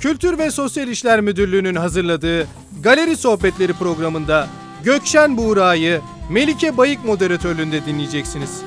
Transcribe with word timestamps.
Kültür 0.00 0.38
ve 0.38 0.50
Sosyal 0.50 0.88
İşler 0.88 1.20
Müdürlüğü'nün 1.20 1.74
hazırladığı 1.74 2.46
Galeri 2.82 3.16
Sohbetleri 3.16 3.72
programında 3.72 4.46
Gökşen 4.84 5.36
Buğra'yı 5.36 6.00
Melike 6.30 6.76
Bayık 6.76 7.04
moderatörlüğünde 7.04 7.86
dinleyeceksiniz. 7.86 8.62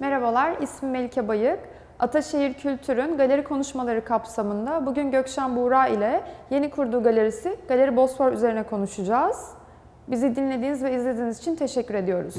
Merhabalar, 0.00 0.56
ismim 0.62 0.92
Melike 0.92 1.28
Bayık. 1.28 1.58
Ataşehir 1.98 2.54
Kültür'ün 2.54 3.16
galeri 3.16 3.44
konuşmaları 3.44 4.04
kapsamında 4.04 4.86
bugün 4.86 5.10
Gökşen 5.10 5.56
Buğra 5.56 5.86
ile 5.86 6.22
yeni 6.50 6.70
kurduğu 6.70 7.02
galerisi 7.02 7.56
Galeri 7.68 7.96
Bosfor 7.96 8.32
üzerine 8.32 8.62
konuşacağız. 8.62 9.36
Bizi 10.08 10.36
dinlediğiniz 10.36 10.82
ve 10.82 10.96
izlediğiniz 10.96 11.38
için 11.38 11.56
teşekkür 11.56 11.94
ediyoruz. 11.94 12.34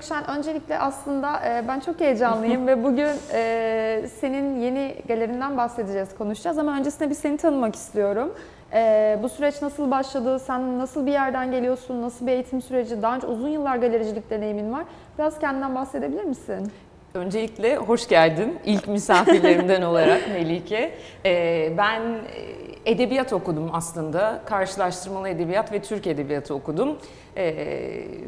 Gökşen, 0.00 0.30
öncelikle 0.30 0.78
aslında 0.78 1.40
e, 1.46 1.68
ben 1.68 1.80
çok 1.80 2.00
heyecanlıyım 2.00 2.66
ve 2.66 2.84
bugün 2.84 3.08
e, 3.32 4.02
senin 4.20 4.60
yeni 4.60 4.94
galerinden 5.08 5.56
bahsedeceğiz, 5.56 6.08
konuşacağız. 6.18 6.58
Ama 6.58 6.78
öncesinde 6.78 7.10
bir 7.10 7.14
seni 7.14 7.36
tanımak 7.36 7.74
istiyorum. 7.74 8.34
E, 8.72 9.18
bu 9.22 9.28
süreç 9.28 9.62
nasıl 9.62 9.90
başladı, 9.90 10.38
sen 10.38 10.78
nasıl 10.78 11.06
bir 11.06 11.12
yerden 11.12 11.50
geliyorsun, 11.50 12.02
nasıl 12.02 12.26
bir 12.26 12.32
eğitim 12.32 12.62
süreci, 12.62 13.02
daha 13.02 13.16
önce 13.16 13.26
uzun 13.26 13.48
yıllar 13.48 13.76
galericilik 13.76 14.30
deneyimin 14.30 14.72
var. 14.72 14.84
Biraz 15.18 15.38
kendinden 15.38 15.74
bahsedebilir 15.74 16.24
misin? 16.24 16.72
Öncelikle 17.14 17.76
hoş 17.76 18.08
geldin 18.08 18.58
ilk 18.64 18.88
misafirlerimden 18.88 19.82
olarak 19.90 20.20
Melike. 20.28 20.92
Ben 21.78 22.02
edebiyat 22.86 23.32
okudum 23.32 23.70
aslında. 23.72 24.40
Karşılaştırmalı 24.46 25.28
edebiyat 25.28 25.72
ve 25.72 25.82
Türk 25.82 26.06
edebiyatı 26.06 26.54
okudum. 26.54 26.98
Ee, 27.36 27.54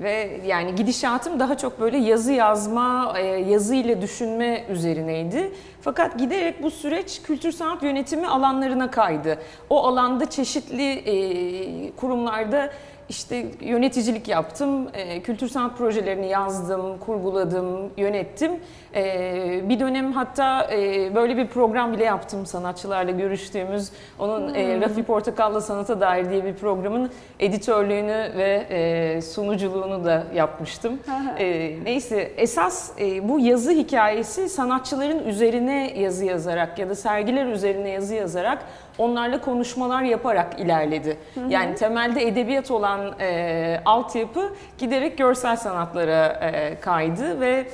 ve 0.03 0.41
yani 0.47 0.75
gidişatım 0.75 1.41
daha 1.41 1.56
çok 1.56 1.81
böyle 1.81 1.97
yazı 1.98 2.33
yazma, 2.33 3.14
e, 3.19 3.27
yazı 3.27 3.75
ile 3.75 4.03
düşünme 4.03 4.64
üzerineydi. 4.69 5.53
Fakat 5.80 6.19
giderek 6.19 6.62
bu 6.62 6.70
süreç 6.70 7.23
kültür 7.23 7.53
sanat 7.53 7.83
yönetimi 7.83 8.27
alanlarına 8.27 8.91
kaydı. 8.91 9.39
O 9.70 9.86
alanda 9.86 10.30
çeşitli 10.30 10.92
e, 10.92 11.92
kurumlarda 11.97 12.70
işte 13.08 13.47
yöneticilik 13.61 14.28
yaptım, 14.28 14.89
e, 14.95 15.23
kültür 15.23 15.48
sanat 15.48 15.78
projelerini 15.78 16.28
yazdım, 16.28 16.98
kurguladım, 16.98 17.91
yönettim. 17.97 18.53
E, 18.95 19.69
bir 19.69 19.81
dönem 19.81 20.12
hatta 20.12 20.69
e, 20.73 21.15
böyle 21.15 21.37
bir 21.37 21.47
program 21.47 21.93
bile 21.93 22.05
yaptım 22.05 22.47
sanatçılarla 22.47 23.11
görüştüğümüz. 23.11 23.91
Onun 24.19 24.48
hmm. 24.48 24.57
e, 24.57 24.81
Rafi 24.81 25.03
Portakal'la 25.03 25.61
Sanata 25.61 26.01
Dair 26.01 26.31
diye 26.31 26.45
bir 26.45 26.55
programın 26.55 27.11
editörlüğünü 27.41 28.33
ve 28.37 28.67
e, 28.70 29.23
sunuculuğunu 29.23 30.05
da 30.05 30.25
yapmıştım. 30.35 30.98
e, 31.39 31.77
neyse 31.85 32.33
esas 32.37 33.01
e, 33.01 33.29
bu 33.29 33.41
yazı 33.41 33.70
hikayesi 33.70 34.48
sanatçıların 34.48 35.25
üzerine 35.27 35.93
yazı 35.98 36.25
yazarak 36.25 36.79
ya 36.79 36.89
da 36.89 36.95
sergiler 36.95 37.47
üzerine 37.47 37.89
yazı 37.89 38.15
yazarak 38.15 38.59
onlarla 38.98 39.41
konuşmalar 39.41 40.03
yaparak 40.03 40.61
ilerledi. 40.61 41.17
Hı 41.35 41.41
hı. 41.41 41.45
Yani 41.48 41.75
temelde 41.75 42.27
edebiyat 42.27 42.70
olan 42.70 43.15
e, 43.20 43.81
altyapı 43.85 44.53
giderek 44.79 45.19
görsel 45.19 45.57
sanatlara 45.57 46.27
e, 46.27 46.81
kaydı 46.81 47.41
ve 47.41 47.67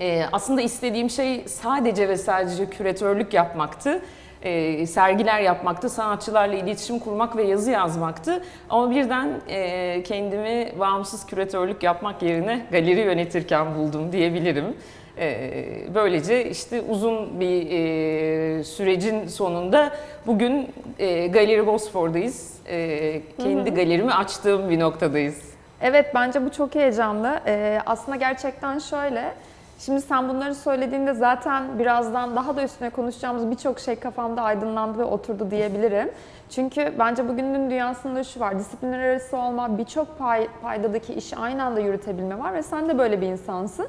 e, 0.00 0.24
aslında 0.32 0.60
istediğim 0.60 1.10
şey 1.10 1.44
sadece 1.48 2.08
ve 2.08 2.16
sadece 2.16 2.70
küratörlük 2.70 3.34
yapmaktı. 3.34 4.02
E, 4.42 4.86
sergiler 4.86 5.40
yapmaktı, 5.40 5.90
sanatçılarla 5.90 6.54
iletişim 6.54 6.98
kurmak 6.98 7.36
ve 7.36 7.42
yazı 7.42 7.70
yazmaktı. 7.70 8.44
Ama 8.70 8.90
birden 8.90 9.28
e, 9.48 10.02
kendimi 10.02 10.72
bağımsız 10.78 11.26
küratörlük 11.26 11.82
yapmak 11.82 12.22
yerine 12.22 12.66
galeri 12.72 13.00
yönetirken 13.00 13.74
buldum 13.74 14.12
diyebilirim. 14.12 14.74
Ee, 15.18 15.94
böylece 15.94 16.50
işte 16.50 16.80
uzun 16.80 17.40
bir 17.40 17.70
e, 17.70 18.64
sürecin 18.64 19.26
sonunda 19.26 19.96
bugün 20.26 20.68
e, 20.98 21.26
Galeri 21.26 21.66
Bosfor'dayız. 21.66 22.54
E, 22.68 23.22
kendi 23.38 23.70
hı 23.70 23.72
hı. 23.72 23.74
galerimi 23.74 24.14
açtığım 24.14 24.70
bir 24.70 24.80
noktadayız. 24.80 25.42
Evet 25.80 26.06
bence 26.14 26.44
bu 26.44 26.52
çok 26.52 26.74
heyecanlı. 26.74 27.40
Aslında 27.86 28.16
gerçekten 28.16 28.78
şöyle, 28.78 29.32
şimdi 29.78 30.00
sen 30.00 30.28
bunları 30.28 30.54
söylediğinde 30.54 31.14
zaten 31.14 31.78
birazdan 31.78 32.36
daha 32.36 32.56
da 32.56 32.62
üstüne 32.62 32.90
konuşacağımız 32.90 33.50
birçok 33.50 33.80
şey 33.80 33.96
kafamda 33.96 34.42
aydınlandı 34.42 34.98
ve 34.98 35.04
oturdu 35.04 35.50
diyebilirim. 35.50 36.10
Çünkü 36.50 36.94
bence 36.98 37.28
bugünün 37.28 37.70
dünyasında 37.70 38.24
şu 38.24 38.40
var, 38.40 38.58
disiplinler 38.58 38.98
arası 38.98 39.36
olma, 39.36 39.78
birçok 39.78 40.18
pay, 40.18 40.48
paydadaki 40.62 41.14
işi 41.14 41.36
aynı 41.36 41.64
anda 41.64 41.80
yürütebilme 41.80 42.38
var 42.38 42.54
ve 42.54 42.62
sen 42.62 42.88
de 42.88 42.98
böyle 42.98 43.20
bir 43.20 43.26
insansın. 43.26 43.86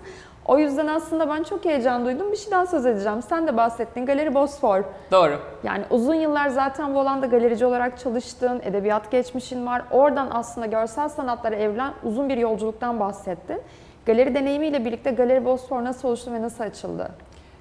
O 0.48 0.58
yüzden 0.58 0.88
aslında 0.88 1.30
ben 1.30 1.44
çok 1.44 1.66
heyecan 1.66 2.06
duydum. 2.06 2.32
Bir 2.32 2.38
şeyden 2.38 2.66
söz 2.66 2.86
edeceğim. 2.86 3.22
Sen 3.22 3.48
de 3.48 3.58
bahsettin. 3.58 4.06
Galeri 4.06 4.34
Bosfor. 4.34 4.84
Doğru. 5.12 5.40
Yani 5.64 5.84
uzun 5.90 6.14
yıllar 6.14 6.50
zaten 6.50 6.96
bu 6.96 7.00
alanda 7.00 7.26
galerici 7.26 7.66
olarak 7.66 8.00
çalıştın. 8.00 8.62
Edebiyat 8.64 9.12
geçmişin 9.12 9.66
var. 9.66 9.82
Oradan 9.92 10.28
aslında 10.32 10.68
görsel 10.68 11.10
sanatlara 11.10 11.56
evlen 11.56 11.94
uzun 12.04 12.30
bir 12.30 12.38
yolculuktan 12.38 13.00
bahsettin. 13.00 13.62
Galeri 14.08 14.36
deneyimiyle 14.36 14.86
birlikte 14.86 15.12
Galeri 15.12 15.46
Bosfor 15.46 15.84
nasıl 15.84 16.08
oluştu 16.08 16.34
ve 16.34 16.42
nasıl 16.42 16.64
açıldı? 16.64 17.12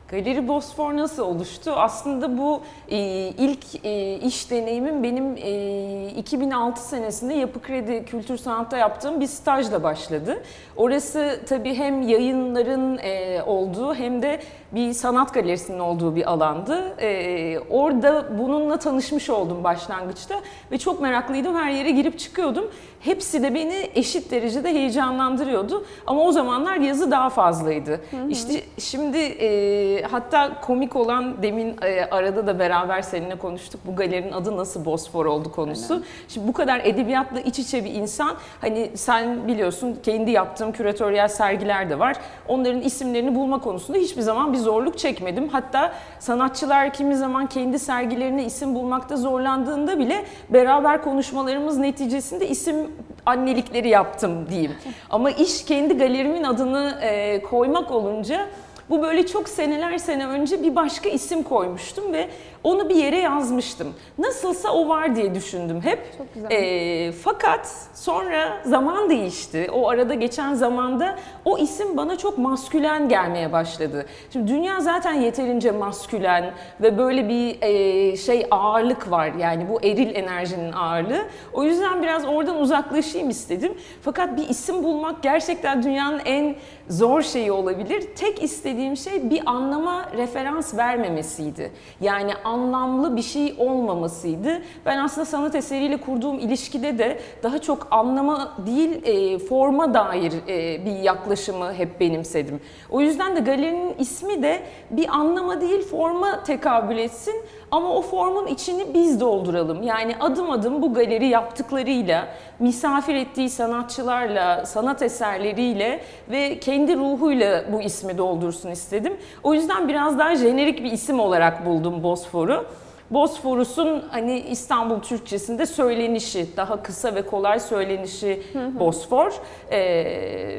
Galeri 0.09 0.49
Bosfor 0.49 0.97
nasıl 0.97 1.23
oluştu? 1.23 1.73
Aslında 1.77 2.39
bu 2.39 2.61
e, 2.89 2.99
ilk 3.29 3.85
e, 3.85 4.15
iş 4.15 4.51
deneyimim 4.51 5.03
benim 5.03 5.37
e, 5.37 6.09
2006 6.09 6.89
senesinde 6.89 7.35
Yapı 7.35 7.63
Kredi 7.63 8.05
Kültür 8.05 8.37
Sanat'ta 8.37 8.77
yaptığım 8.77 9.21
bir 9.21 9.27
stajla 9.27 9.83
başladı. 9.83 10.43
Orası 10.77 11.41
tabii 11.49 11.75
hem 11.75 12.03
yayınların 12.03 12.99
e, 12.99 13.43
olduğu 13.47 13.95
hem 13.95 14.23
de 14.23 14.41
bir 14.73 14.93
sanat 14.93 15.35
galerisinin 15.35 15.79
olduğu 15.79 16.17
bir 16.17 16.31
alandı. 16.31 16.95
E, 17.01 17.59
orada 17.71 18.39
bununla 18.39 18.77
tanışmış 18.77 19.31
oldum 19.31 19.65
başlangıçta 19.65 20.41
ve 20.73 20.79
çok 20.79 21.01
meraklıydım. 21.01 21.57
Her 21.57 21.71
yere 21.71 21.91
girip 21.91 22.19
çıkıyordum. 22.19 22.71
Hepsi 23.07 23.43
de 23.43 23.55
beni 23.55 23.91
eşit 23.95 24.31
derecede 24.31 24.69
heyecanlandırıyordu. 24.69 25.85
Ama 26.07 26.23
o 26.23 26.33
zamanlar 26.33 26.77
yazı 26.77 27.11
daha 27.11 27.31
fazlaydı. 27.31 27.91
Hı 27.91 28.17
hı. 28.17 28.31
İşte 28.31 28.61
şimdi 28.79 29.19
e, 29.19 30.03
hatta 30.03 30.61
komik 30.61 30.97
olan 30.97 31.43
demin 31.43 31.77
e, 31.83 32.05
arada 32.05 32.47
da 32.47 32.59
beraber 32.59 33.03
seninle 33.03 33.39
konuştuk. 33.39 33.81
Bu 33.87 33.97
galerinin 33.97 34.33
adı 34.33 34.57
nasıl 34.57 34.85
Bosfor 34.85 35.27
oldu 35.27 35.53
konusu. 35.53 35.93
Aynen. 35.95 36.05
Şimdi 36.29 36.49
bu 36.49 36.53
kadar 36.53 36.81
edebiyatla 36.85 37.41
iç 37.41 37.59
içe 37.59 37.85
bir 37.85 37.95
insan 37.95 38.37
hani 38.61 38.91
sen 38.95 39.49
biliyorsun 39.49 39.99
kendi 40.03 40.31
yaptığım 40.31 40.73
küratöryel 40.73 41.29
sergiler 41.29 41.91
de 41.91 41.99
var. 41.99 42.17
Onların 42.49 42.81
isimlerini 42.81 43.35
bulma 43.35 43.61
konusunda 43.61 43.99
hiçbir 43.99 44.23
zaman 44.23 44.53
bir 44.53 44.59
zorluk 44.59 44.99
çekmedim. 44.99 45.49
Hatta 45.49 45.93
sanatçılar 46.19 46.93
kimi 46.93 47.17
zaman 47.17 47.47
kendi 47.47 47.79
sergilerine 47.79 48.45
isim 48.45 48.75
bulmakta 48.75 49.17
zorlandığında 49.17 49.99
bile 49.99 50.25
beraber 50.51 51.03
konuşmalarımız 51.03 51.79
neticesinde 51.79 52.49
isim 52.49 52.96
annelikleri 53.27 53.89
yaptım 53.89 54.49
diyeyim. 54.51 54.73
Ama 55.11 55.31
iş 55.31 55.65
kendi 55.65 55.99
galerimin 55.99 56.45
adını 56.45 56.99
e, 57.03 57.43
koymak 57.43 57.91
olunca 57.91 58.47
bu 58.91 59.03
böyle 59.03 59.27
çok 59.27 59.49
seneler 59.49 59.99
sene 59.99 60.27
önce 60.27 60.63
bir 60.63 60.77
başka 60.77 61.09
isim 61.09 61.43
koymuştum 61.43 62.13
ve 62.13 62.29
onu 62.67 62.89
bir 62.89 62.95
yere 62.95 63.19
yazmıştım. 63.19 63.95
Nasılsa 64.19 64.71
o 64.71 64.89
var 64.89 65.17
diye 65.17 65.35
düşündüm 65.35 65.81
hep. 65.85 66.19
Çok 66.19 66.35
güzel. 66.35 66.51
E, 66.51 67.13
fakat 67.13 67.89
sonra 67.95 68.61
zaman 68.65 69.11
değişti. 69.11 69.69
O 69.73 69.89
arada 69.89 70.15
geçen 70.15 70.55
zamanda 70.55 71.17
o 71.45 71.59
isim 71.59 71.97
bana 71.97 72.19
çok 72.19 72.39
maskülen 72.39 73.09
gelmeye 73.09 73.53
başladı. 73.53 74.07
Şimdi 74.33 74.53
dünya 74.53 74.81
zaten 74.81 75.15
yeterince 75.15 75.71
maskülen 75.71 76.55
ve 76.81 76.99
böyle 76.99 77.29
bir 77.29 77.63
e, 77.63 78.17
şey 78.17 78.47
ağırlık 78.51 79.11
var. 79.11 79.33
Yani 79.39 79.69
bu 79.69 79.83
eril 79.83 80.15
enerjinin 80.15 80.73
ağırlığı. 80.73 81.23
O 81.53 81.65
yüzden 81.65 82.03
biraz 82.03 82.25
oradan 82.25 82.61
uzaklaşayım 82.61 83.31
istedim. 83.31 83.75
Fakat 84.03 84.37
bir 84.37 84.49
isim 84.49 84.85
bulmak 84.85 85.23
gerçekten 85.23 85.83
dünyanın 85.83 86.21
en 86.25 86.57
zor 86.89 87.23
şeyi 87.23 87.53
olabilir. 87.53 88.05
Tek 88.17 88.43
istediğim 88.43 88.67
istediğim 88.67 88.97
şey 88.97 89.31
bir 89.31 89.43
anlama 89.47 90.11
referans 90.17 90.77
vermemesiydi. 90.77 91.73
Yani 92.01 92.33
anlamlı 92.57 93.17
bir 93.17 93.23
şey 93.23 93.55
olmamasıydı. 93.59 94.63
Ben 94.87 94.99
aslında 94.99 95.25
sanat 95.25 95.55
eseriyle 95.55 95.97
kurduğum 95.97 96.39
ilişkide 96.39 96.99
de 96.99 97.19
daha 97.43 97.59
çok 97.59 97.89
anlama 97.91 98.53
değil 98.67 99.03
e, 99.05 99.39
forma 99.39 99.95
dair 99.95 100.33
e, 100.49 100.85
bir 100.85 101.03
yaklaşımı 101.03 101.73
hep 101.73 102.01
benimsedim. 102.01 102.61
O 102.91 103.01
yüzden 103.01 103.37
de 103.37 103.41
galerinin 103.41 103.95
ismi 103.99 104.43
de 104.43 104.63
bir 104.91 105.09
anlama 105.09 105.61
değil 105.61 105.83
forma 105.83 106.43
tekabül 106.43 106.99
etsin 106.99 107.35
ama 107.71 107.95
o 107.95 108.03
formun 108.03 108.47
içini 108.47 108.95
biz 108.95 109.21
dolduralım. 109.21 109.83
Yani 109.83 110.15
adım 110.21 110.51
adım 110.51 110.83
bu 110.83 110.95
galeri 110.95 111.27
yaptıklarıyla, 111.27 112.29
misafir 112.59 113.15
ettiği 113.15 113.51
sanatçılarla, 113.51 114.67
sanat 114.67 115.03
eserleriyle 115.03 116.01
ve 116.31 116.59
kendi 116.59 116.97
ruhuyla 116.97 117.65
bu 117.73 117.83
ismi 117.83 118.19
doldursun 118.19 118.71
istedim. 118.71 119.17
O 119.43 119.55
yüzden 119.55 119.89
biraz 119.89 120.19
daha 120.19 120.37
jenerik 120.37 120.85
bir 120.85 120.93
isim 120.93 121.21
olarak 121.21 121.67
buldum 121.67 122.03
Bosfor'u. 122.49 122.65
Bosforus'un 123.11 124.05
hani 124.11 124.41
İstanbul 124.41 125.01
Türkçesinde 125.01 125.67
söylenişi, 125.67 126.57
daha 126.57 126.83
kısa 126.83 127.15
ve 127.15 127.23
kolay 127.23 127.61
söylenişi 127.61 128.43
Bosfor. 128.79 129.33
Ee, 129.71 129.79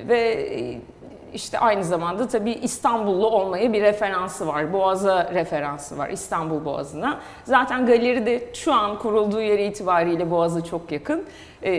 ve 0.07 0.47
işte 1.33 1.59
aynı 1.59 1.83
zamanda 1.83 2.27
tabii 2.27 2.51
İstanbullu 2.51 3.27
olmaya 3.27 3.73
bir 3.73 3.81
referansı 3.81 4.47
var. 4.47 4.73
Boğaz'a 4.73 5.33
referansı 5.33 5.97
var. 5.97 6.09
İstanbul 6.09 6.65
Boğazı'na. 6.65 7.19
Zaten 7.43 7.85
galeri 7.85 8.25
de 8.25 8.43
şu 8.53 8.73
an 8.73 8.99
kurulduğu 8.99 9.41
yere 9.41 9.65
itibariyle 9.65 10.31
Boğaz'a 10.31 10.63
çok 10.63 10.91
yakın. 10.91 11.25
E, 11.63 11.71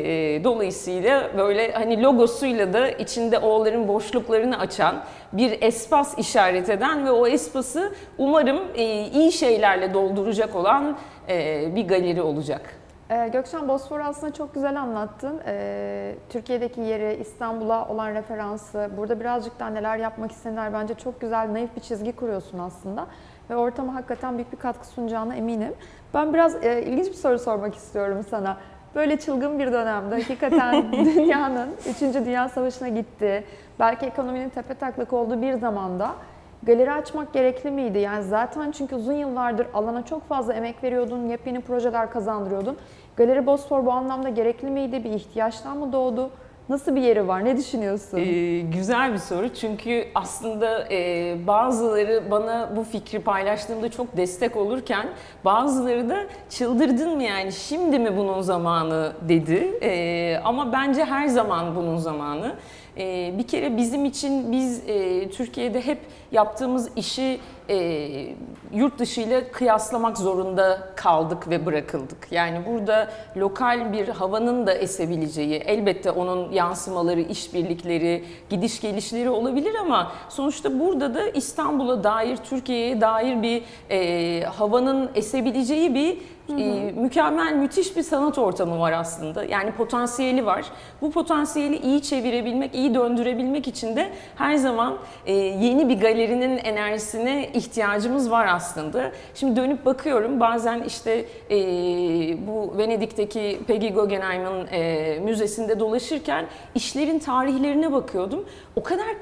dolayısıyla 0.44 1.30
böyle 1.38 1.72
hani 1.72 2.02
logosuyla 2.02 2.72
da 2.72 2.88
içinde 2.88 3.38
oğulların 3.38 3.88
boşluklarını 3.88 4.58
açan 4.58 5.04
bir 5.32 5.62
espas 5.62 6.18
işaret 6.18 6.68
eden 6.68 7.06
ve 7.06 7.10
o 7.10 7.26
espası 7.26 7.92
umarım 8.18 8.58
e, 8.74 8.84
iyi 9.08 9.32
şeylerle 9.32 9.94
dolduracak 9.94 10.54
olan 10.54 10.98
e, 11.28 11.76
bir 11.76 11.88
galeri 11.88 12.22
olacak. 12.22 12.78
Ee, 13.10 13.28
Gökşen 13.28 13.68
Bosfor 13.68 14.00
aslında 14.00 14.32
çok 14.32 14.54
güzel 14.54 14.80
anlattın. 14.80 15.40
Ee, 15.46 16.14
Türkiye'deki 16.28 16.80
yeri, 16.80 17.20
İstanbul'a 17.20 17.88
olan 17.88 18.14
referansı, 18.14 18.90
burada 18.96 19.20
birazcık 19.20 19.60
daha 19.60 19.70
neler 19.70 19.96
yapmak 19.96 20.32
istenir 20.32 20.72
bence 20.72 20.94
çok 20.94 21.20
güzel, 21.20 21.52
naif 21.52 21.76
bir 21.76 21.80
çizgi 21.80 22.12
kuruyorsun 22.12 22.58
aslında. 22.58 23.06
Ve 23.50 23.56
ortama 23.56 23.94
hakikaten 23.94 24.34
büyük 24.34 24.52
bir 24.52 24.56
katkı 24.56 24.86
sunacağına 24.86 25.34
eminim. 25.34 25.74
Ben 26.14 26.34
biraz 26.34 26.64
e, 26.64 26.82
ilginç 26.82 27.06
bir 27.06 27.14
soru 27.14 27.38
sormak 27.38 27.74
istiyorum 27.74 28.24
sana. 28.30 28.56
Böyle 28.94 29.18
çılgın 29.18 29.58
bir 29.58 29.72
dönemde 29.72 30.14
hakikaten 30.14 30.92
dünyanın 30.92 31.68
3. 31.88 32.00
Dünya 32.00 32.48
Savaşı'na 32.48 32.88
gitti. 32.88 33.44
Belki 33.78 34.06
ekonominin 34.06 34.48
tepe 34.48 34.74
taklak 34.74 35.12
olduğu 35.12 35.42
bir 35.42 35.54
zamanda 35.54 36.14
galeri 36.62 36.92
açmak 36.92 37.32
gerekli 37.32 37.70
miydi? 37.70 37.98
Yani 37.98 38.22
zaten 38.24 38.70
çünkü 38.70 38.94
uzun 38.94 39.12
yıllardır 39.12 39.66
alana 39.74 40.04
çok 40.04 40.28
fazla 40.28 40.54
emek 40.54 40.84
veriyordun, 40.84 41.28
yepyeni 41.28 41.60
projeler 41.60 42.10
kazandırıyordun. 42.10 42.76
Galeri 43.16 43.46
Bosfor 43.46 43.86
bu 43.86 43.92
anlamda 43.92 44.28
gerekli 44.28 44.70
miydi? 44.70 45.04
Bir 45.04 45.10
ihtiyaçtan 45.10 45.76
mı 45.76 45.92
doğdu? 45.92 46.30
Nasıl 46.68 46.96
bir 46.96 47.00
yeri 47.00 47.28
var? 47.28 47.44
Ne 47.44 47.56
düşünüyorsun? 47.56 48.18
Ee, 48.18 48.60
güzel 48.60 49.12
bir 49.12 49.18
soru 49.18 49.54
çünkü 49.54 50.04
aslında 50.14 50.92
e, 50.92 51.36
bazıları 51.46 52.22
bana 52.30 52.70
bu 52.76 52.84
fikri 52.84 53.20
paylaştığımda 53.20 53.90
çok 53.90 54.16
destek 54.16 54.56
olurken 54.56 55.06
bazıları 55.44 56.08
da 56.08 56.16
çıldırdın 56.50 57.16
mı 57.16 57.22
yani 57.22 57.52
şimdi 57.52 57.98
mi 57.98 58.16
bunun 58.16 58.40
zamanı 58.40 59.12
dedi. 59.28 59.78
E, 59.82 60.40
ama 60.44 60.72
bence 60.72 61.04
her 61.04 61.26
zaman 61.28 61.76
bunun 61.76 61.96
zamanı. 61.96 62.54
E, 62.98 63.34
bir 63.38 63.46
kere 63.46 63.76
bizim 63.76 64.04
için 64.04 64.52
biz 64.52 64.88
e, 64.88 65.28
Türkiye'de 65.30 65.86
hep 65.86 65.98
yaptığımız 66.32 66.90
işi 66.96 67.40
e, 67.68 68.36
yurt 68.72 68.98
dışı 68.98 69.20
ile 69.20 69.48
kıyaslamak 69.52 70.18
zorunda 70.18 70.88
kaldık 70.96 71.50
ve 71.50 71.66
bırakıldık. 71.66 72.28
Yani 72.30 72.66
burada 72.66 73.10
lokal 73.36 73.92
bir 73.92 74.08
havanın 74.08 74.66
da 74.66 74.72
esebileceği, 74.72 75.54
elbette 75.54 76.10
onun 76.10 76.52
yansımaları, 76.52 77.20
işbirlikleri, 77.20 78.24
gidiş 78.50 78.80
gelişleri 78.80 79.30
olabilir 79.30 79.74
ama 79.74 80.12
sonuçta 80.28 80.80
burada 80.80 81.14
da 81.14 81.28
İstanbul'a 81.28 82.04
dair, 82.04 82.36
Türkiye'ye 82.36 83.00
dair 83.00 83.42
bir 83.42 83.62
e, 83.90 84.44
havanın 84.44 85.10
esebileceği 85.14 85.94
bir 85.94 86.18
e, 86.50 86.92
mükemmel, 86.92 87.52
müthiş 87.52 87.96
bir 87.96 88.02
sanat 88.02 88.38
ortamı 88.38 88.78
var 88.78 88.92
aslında. 88.92 89.44
Yani 89.44 89.72
potansiyeli 89.72 90.46
var. 90.46 90.64
Bu 91.00 91.10
potansiyeli 91.10 91.76
iyi 91.76 92.02
çevirebilmek, 92.02 92.74
iyi 92.74 92.94
döndürebilmek 92.94 93.68
için 93.68 93.96
de 93.96 94.10
her 94.36 94.54
zaman 94.56 94.98
e, 95.26 95.32
yeni 95.34 95.88
bir 95.88 96.00
galerinin 96.00 96.58
enerjisine 96.58 97.48
ihtiyacımız 97.54 98.30
var 98.30 98.46
aslında. 98.46 99.12
Şimdi 99.34 99.56
dönüp 99.56 99.86
bakıyorum 99.86 100.40
bazen 100.40 100.82
işte 100.82 101.24
e, 101.50 101.56
bu 102.46 102.78
Venedik'teki 102.78 103.60
Peggy 103.66 103.88
Guggenheim'in 103.88 104.66
e, 104.72 105.18
müzesinde 105.20 105.80
dolaşırken 105.80 106.46
işlerin 106.74 107.18
tarihlerine 107.18 107.92
bakıyordum. 107.92 108.44
O 108.76 108.82
kadar 108.82 109.20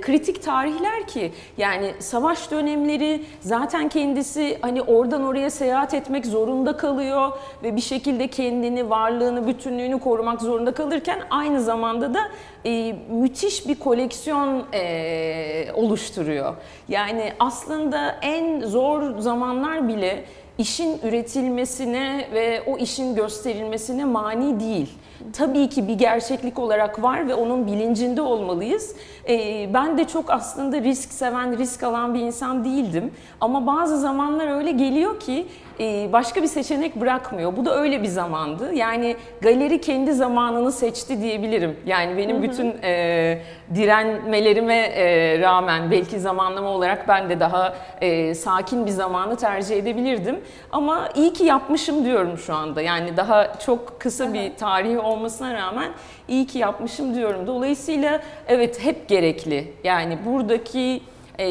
kritik 0.00 0.42
tarihler 0.42 1.06
ki 1.06 1.32
yani 1.58 1.94
savaş 1.98 2.50
dönemleri 2.50 3.24
zaten 3.40 3.88
kendisi 3.88 4.58
hani 4.60 4.82
oradan 4.82 5.22
oraya 5.22 5.50
seyahat 5.50 5.94
etmek 5.94 6.26
zorunda 6.26 6.37
kalıyor 6.76 7.32
ve 7.62 7.76
bir 7.76 7.80
şekilde 7.80 8.28
kendini, 8.28 8.90
varlığını, 8.90 9.46
bütünlüğünü 9.46 10.00
korumak 10.00 10.42
zorunda 10.42 10.72
kalırken 10.74 11.18
aynı 11.30 11.62
zamanda 11.62 12.14
da 12.14 12.20
e, 12.64 12.94
müthiş 13.10 13.68
bir 13.68 13.74
koleksiyon 13.74 14.64
e, 14.74 15.72
oluştururuyor. 15.74 16.54
Yani 16.88 17.32
aslında 17.40 18.18
en 18.22 18.60
zor 18.60 19.18
zamanlar 19.18 19.88
bile 19.88 20.24
işin 20.58 20.98
üretilmesine 21.02 22.28
ve 22.32 22.62
o 22.66 22.78
işin 22.78 23.14
gösterilmesine 23.14 24.04
mani 24.04 24.60
değil. 24.60 24.88
Tabii 25.32 25.68
ki 25.68 25.88
bir 25.88 25.94
gerçeklik 25.94 26.58
olarak 26.58 27.02
var 27.02 27.28
ve 27.28 27.34
onun 27.34 27.66
bilincinde 27.66 28.22
olmalıyız. 28.22 28.96
Ee, 29.28 29.70
ben 29.74 29.98
de 29.98 30.04
çok 30.04 30.30
aslında 30.30 30.80
risk 30.80 31.12
seven, 31.12 31.58
risk 31.58 31.82
alan 31.82 32.14
bir 32.14 32.20
insan 32.20 32.64
değildim. 32.64 33.10
Ama 33.40 33.66
bazı 33.66 34.00
zamanlar 34.00 34.56
öyle 34.56 34.70
geliyor 34.70 35.20
ki 35.20 35.32
e, 35.32 35.67
başka 36.12 36.42
bir 36.42 36.46
seçenek 36.46 36.96
bırakmıyor. 37.00 37.56
Bu 37.56 37.64
da 37.64 37.80
öyle 37.80 38.02
bir 38.02 38.08
zamandı. 38.08 38.74
Yani 38.74 39.16
galeri 39.40 39.80
kendi 39.80 40.12
zamanını 40.12 40.72
seçti 40.72 41.22
diyebilirim. 41.22 41.76
Yani 41.86 42.16
benim 42.16 42.42
bütün 42.42 42.76
e, 42.82 43.42
direnmelerime 43.74 44.76
e, 44.76 45.38
rağmen 45.40 45.90
belki 45.90 46.20
zamanlama 46.20 46.68
olarak 46.68 47.08
ben 47.08 47.30
de 47.30 47.40
daha 47.40 47.74
e, 48.00 48.34
sakin 48.34 48.86
bir 48.86 48.90
zamanı 48.90 49.36
tercih 49.36 49.76
edebilirdim. 49.76 50.40
Ama 50.72 51.08
iyi 51.14 51.32
ki 51.32 51.44
yapmışım 51.44 52.04
diyorum 52.04 52.38
şu 52.38 52.54
anda. 52.54 52.82
Yani 52.82 53.16
daha 53.16 53.58
çok 53.58 54.00
kısa 54.00 54.32
bir 54.32 54.56
tarihi 54.56 54.98
olmasına 54.98 55.54
rağmen 55.54 55.88
iyi 56.28 56.46
ki 56.46 56.58
yapmışım 56.58 57.14
diyorum. 57.14 57.46
Dolayısıyla 57.46 58.20
evet 58.48 58.84
hep 58.84 59.08
gerekli. 59.08 59.72
Yani 59.84 60.18
buradaki 60.26 61.00
e, 61.38 61.46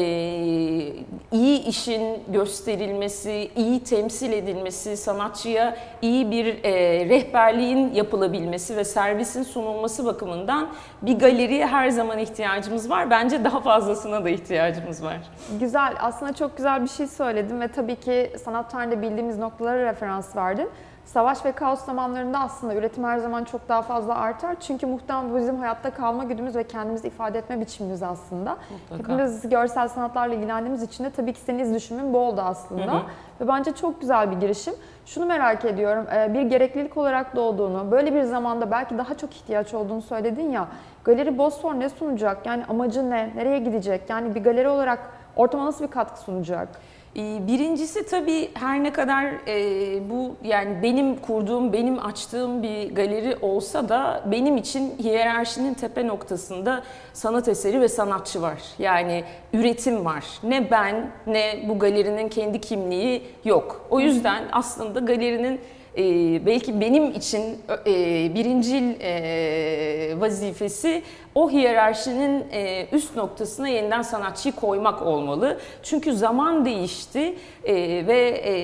iyi 1.32 1.64
işin 1.66 2.22
gösterilmesi, 2.28 3.50
iyi 3.56 3.84
temsil 3.84 4.32
edilmesi, 4.32 4.96
sanatçıya 4.96 5.76
iyi 6.02 6.30
bir 6.30 6.64
e, 6.64 6.72
rehberliğin 7.08 7.94
yapılabilmesi 7.94 8.76
ve 8.76 8.84
servisin 8.84 9.42
sunulması 9.42 10.06
bakımından 10.06 10.68
bir 11.02 11.18
galeriye 11.18 11.66
her 11.66 11.88
zaman 11.88 12.18
ihtiyacımız 12.18 12.90
var. 12.90 13.10
Bence 13.10 13.44
daha 13.44 13.60
fazlasına 13.60 14.24
da 14.24 14.30
ihtiyacımız 14.30 15.04
var. 15.04 15.18
Güzel, 15.60 15.94
aslında 16.00 16.32
çok 16.32 16.56
güzel 16.56 16.82
bir 16.82 16.88
şey 16.88 17.06
söyledin 17.06 17.60
ve 17.60 17.68
tabii 17.68 17.96
ki 17.96 18.32
sanat 18.44 18.70
tarihinde 18.70 19.02
bildiğimiz 19.02 19.38
noktalara 19.38 19.84
referans 19.84 20.36
verdin. 20.36 20.68
Savaş 21.08 21.44
ve 21.44 21.52
kaos 21.52 21.84
zamanlarında 21.84 22.38
aslında 22.38 22.74
üretim 22.74 23.04
her 23.04 23.18
zaman 23.18 23.44
çok 23.44 23.68
daha 23.68 23.82
fazla 23.82 24.14
artar. 24.14 24.56
Çünkü 24.60 24.86
muhtemelen 24.86 25.30
bu 25.30 25.36
bizim 25.36 25.58
hayatta 25.58 25.90
kalma 25.90 26.24
güdümüz 26.24 26.56
ve 26.56 26.64
kendimizi 26.64 27.08
ifade 27.08 27.38
etme 27.38 27.60
biçimimiz 27.60 28.02
aslında. 28.02 28.56
Mutlaka. 28.70 29.12
Hepimiz 29.12 29.48
görsel 29.48 29.88
sanatlarla 29.88 30.34
ilgilendiğimiz 30.34 30.82
için 30.82 31.04
de 31.04 31.10
tabii 31.10 31.32
ki 31.32 31.40
senin 31.40 31.58
iz 31.58 31.74
düşümün 31.74 32.14
bu 32.14 32.18
oldu 32.18 32.40
aslında. 32.40 32.92
Hı 32.92 32.96
hı. 32.96 33.02
Ve 33.40 33.48
bence 33.48 33.72
çok 33.72 34.00
güzel 34.00 34.30
bir 34.30 34.36
girişim. 34.36 34.74
Şunu 35.06 35.26
merak 35.26 35.64
ediyorum, 35.64 36.06
e, 36.14 36.34
bir 36.34 36.42
gereklilik 36.42 36.96
olarak 36.96 37.36
doğduğunu, 37.36 37.90
böyle 37.90 38.14
bir 38.14 38.22
zamanda 38.22 38.70
belki 38.70 38.98
daha 38.98 39.14
çok 39.14 39.34
ihtiyaç 39.34 39.74
olduğunu 39.74 40.02
söyledin 40.02 40.50
ya. 40.50 40.68
Galeri 41.04 41.38
Bosfor 41.38 41.74
ne 41.74 41.88
sunacak? 41.88 42.46
Yani 42.46 42.64
amacı 42.68 43.10
ne? 43.10 43.32
Nereye 43.36 43.58
gidecek? 43.58 44.10
Yani 44.10 44.34
bir 44.34 44.44
galeri 44.44 44.68
olarak 44.68 44.98
ortama 45.36 45.66
nasıl 45.66 45.84
bir 45.84 45.90
katkı 45.90 46.20
sunacak? 46.20 46.68
Ee, 47.16 47.46
Birincisi 47.46 48.06
tabii 48.06 48.50
her 48.54 48.82
ne 48.82 48.92
kadar 48.92 49.24
e, 49.48 50.10
bu 50.10 50.34
yani 50.44 50.82
benim 50.82 51.16
kurduğum, 51.16 51.72
benim 51.72 51.98
açtığım 52.06 52.62
bir 52.62 52.94
galeri 52.94 53.36
olsa 53.42 53.88
da 53.88 54.22
benim 54.26 54.56
için 54.56 54.94
hiyerarşinin 55.02 55.74
tepe 55.74 56.06
noktasında 56.06 56.82
sanat 57.12 57.48
eseri 57.48 57.80
ve 57.80 57.88
sanatçı 57.88 58.42
var. 58.42 58.62
Yani 58.78 59.24
üretim 59.52 60.04
var. 60.04 60.24
Ne 60.42 60.70
ben 60.70 61.10
ne 61.26 61.64
bu 61.68 61.78
galerinin 61.78 62.28
kendi 62.28 62.60
kimliği 62.60 63.22
yok. 63.44 63.86
O 63.90 64.00
yüzden 64.00 64.44
aslında 64.52 65.00
galerinin 65.00 65.60
e, 65.98 66.02
belki 66.46 66.80
benim 66.80 67.10
için 67.10 67.42
e, 67.86 67.94
birincil 68.34 69.00
e, 69.00 70.07
vazifesi 70.20 71.02
o 71.34 71.50
hiyerarşinin 71.50 72.44
e, 72.52 72.86
üst 72.92 73.16
noktasına 73.16 73.68
yeniden 73.68 74.02
sanatçıyı 74.02 74.54
koymak 74.54 75.02
olmalı. 75.02 75.58
Çünkü 75.82 76.12
zaman 76.12 76.64
değişti 76.64 77.34
e, 77.64 77.74
ve 78.06 78.42
e, 78.44 78.54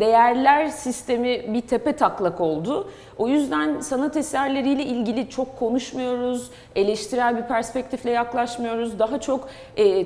değerler 0.00 0.68
sistemi 0.68 1.54
bir 1.54 1.60
tepe 1.60 1.96
taklak 1.96 2.40
oldu. 2.40 2.90
O 3.18 3.28
yüzden 3.28 3.80
sanat 3.80 4.16
eserleriyle 4.16 4.84
ilgili 4.84 5.30
çok 5.30 5.58
konuşmuyoruz, 5.58 6.50
eleştirel 6.76 7.36
bir 7.36 7.42
perspektifle 7.42 8.10
yaklaşmıyoruz. 8.10 8.98
Daha 8.98 9.20
çok 9.20 9.48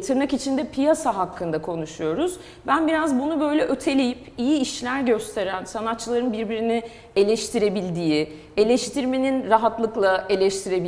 tırnak 0.06 0.32
içinde 0.32 0.64
piyasa 0.68 1.16
hakkında 1.16 1.62
konuşuyoruz. 1.62 2.36
Ben 2.66 2.86
biraz 2.86 3.20
bunu 3.20 3.40
böyle 3.40 3.64
öteleyip 3.64 4.18
iyi 4.38 4.60
işler 4.60 5.00
gösteren 5.00 5.64
sanatçıların 5.64 6.32
birbirini 6.32 6.82
eleştirebildiği, 7.16 8.32
eleştirmenin 8.56 9.50
rahatlıkla 9.50 10.26
eleştirebildiği, 10.28 10.83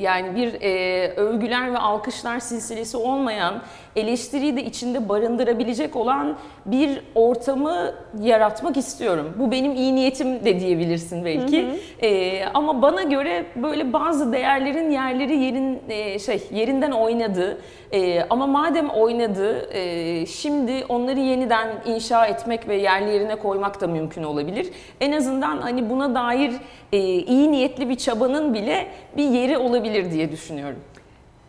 yani 0.00 0.36
bir 0.36 0.60
e, 0.60 1.08
övgüler 1.16 1.72
ve 1.72 1.78
alkışlar 1.78 2.40
silsilesi 2.40 2.96
olmayan, 2.96 3.62
eleştiriyi 3.96 4.56
de 4.56 4.64
içinde 4.64 5.08
barındırabilecek 5.08 5.96
olan 5.96 6.36
bir 6.66 7.02
ortamı 7.14 7.94
yaratmak 8.22 8.76
istiyorum. 8.76 9.34
Bu 9.38 9.50
benim 9.50 9.72
iyi 9.74 9.94
niyetim 9.94 10.44
de 10.44 10.60
diyebilirsin 10.60 11.24
belki. 11.24 11.62
Hı 11.62 11.70
hı. 11.70 12.06
E, 12.06 12.44
ama 12.54 12.82
bana 12.82 13.02
göre 13.02 13.46
böyle 13.56 13.92
bazı 13.92 14.32
değerlerin 14.32 14.90
yerleri 14.90 15.36
yerin 15.36 15.78
e, 15.88 16.18
şey 16.18 16.42
yerinden 16.50 16.90
oynadı. 16.90 17.58
E, 17.92 18.22
ama 18.30 18.46
madem 18.46 18.88
oynadı, 18.88 19.74
e, 19.74 20.26
şimdi 20.26 20.84
onları 20.88 21.20
yeniden 21.20 21.68
inşa 21.86 22.26
etmek 22.26 22.68
ve 22.68 22.76
yerli 22.76 23.10
yerine 23.10 23.36
koymak 23.36 23.80
da 23.80 23.86
mümkün 23.86 24.22
olabilir. 24.22 24.72
En 25.00 25.12
azından 25.12 25.58
hani 25.58 25.90
buna 25.90 26.14
dair 26.14 26.52
e, 26.92 26.98
iyi 26.98 27.52
niyetli 27.52 27.88
bir 27.88 27.96
çabanın 27.96 28.54
bile 28.54 28.86
bir 29.16 29.24
yeri 29.24 29.58
olabilir 29.58 30.10
diye 30.10 30.32
düşünüyorum. 30.32 30.80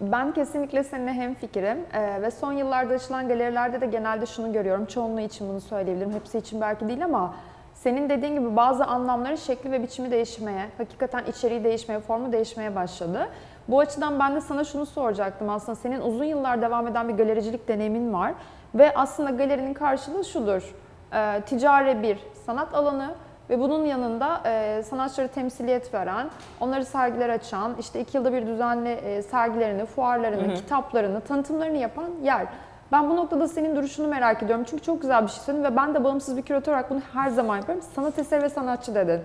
Ben 0.01 0.33
kesinlikle 0.33 0.83
seninle 0.83 1.13
hemfikirim 1.13 1.77
ee, 1.93 2.21
ve 2.21 2.31
son 2.31 2.51
yıllarda 2.51 2.93
açılan 2.93 3.27
galerilerde 3.27 3.81
de 3.81 3.85
genelde 3.85 4.25
şunu 4.25 4.53
görüyorum. 4.53 4.85
Çoğunluğu 4.85 5.19
için 5.19 5.49
bunu 5.49 5.61
söyleyebilirim, 5.61 6.13
hepsi 6.13 6.37
için 6.37 6.61
belki 6.61 6.87
değil 6.87 7.05
ama 7.05 7.35
senin 7.73 8.09
dediğin 8.09 8.35
gibi 8.35 8.55
bazı 8.55 8.85
anlamların 8.85 9.35
şekli 9.35 9.71
ve 9.71 9.83
biçimi 9.83 10.11
değişmeye, 10.11 10.65
hakikaten 10.77 11.23
içeriği 11.25 11.63
değişmeye, 11.63 11.99
formu 11.99 12.31
değişmeye 12.31 12.75
başladı. 12.75 13.27
Bu 13.67 13.79
açıdan 13.79 14.19
ben 14.19 14.35
de 14.35 14.41
sana 14.41 14.63
şunu 14.63 14.85
soracaktım 14.85 15.49
aslında. 15.49 15.75
Senin 15.75 16.01
uzun 16.01 16.25
yıllar 16.25 16.61
devam 16.61 16.87
eden 16.87 17.09
bir 17.09 17.13
galericilik 17.13 17.67
deneyimin 17.67 18.13
var 18.13 18.33
ve 18.75 18.93
aslında 18.95 19.29
galerinin 19.29 19.73
karşılığı 19.73 20.25
şudur. 20.25 20.75
Ee, 21.13 21.41
ticari 21.45 22.03
bir 22.03 22.19
sanat 22.45 22.75
alanı 22.75 23.15
ve 23.49 23.59
bunun 23.59 23.85
yanında 23.85 24.41
e, 24.45 24.83
sanatçıları 24.83 25.27
temsiliyet 25.27 25.93
veren, 25.93 26.29
onları 26.59 26.85
sergiler 26.85 27.29
açan, 27.29 27.75
işte 27.79 27.99
iki 27.99 28.17
yılda 28.17 28.33
bir 28.33 28.47
düzenli 28.47 28.89
e, 28.89 29.21
sergilerini, 29.21 29.85
fuarlarını, 29.85 30.47
hı 30.47 30.51
hı. 30.51 30.55
kitaplarını, 30.55 31.21
tanıtımlarını 31.21 31.77
yapan 31.77 32.09
yer. 32.23 32.45
Ben 32.91 33.09
bu 33.09 33.15
noktada 33.15 33.47
senin 33.47 33.75
duruşunu 33.75 34.07
merak 34.07 34.43
ediyorum. 34.43 34.65
Çünkü 34.69 34.83
çok 34.83 35.01
güzel 35.01 35.23
bir 35.23 35.27
şey 35.27 35.39
söyledin 35.43 35.63
ve 35.63 35.75
ben 35.75 35.93
de 35.93 36.03
bağımsız 36.03 36.37
bir 36.37 36.41
küratör 36.41 36.71
olarak 36.73 36.89
bunu 36.89 37.01
her 37.13 37.29
zaman 37.29 37.57
yapıyorum. 37.57 37.83
Sanat 37.95 38.19
eseri 38.19 38.43
ve 38.43 38.49
sanatçı 38.49 38.95
dedin. 38.95 39.21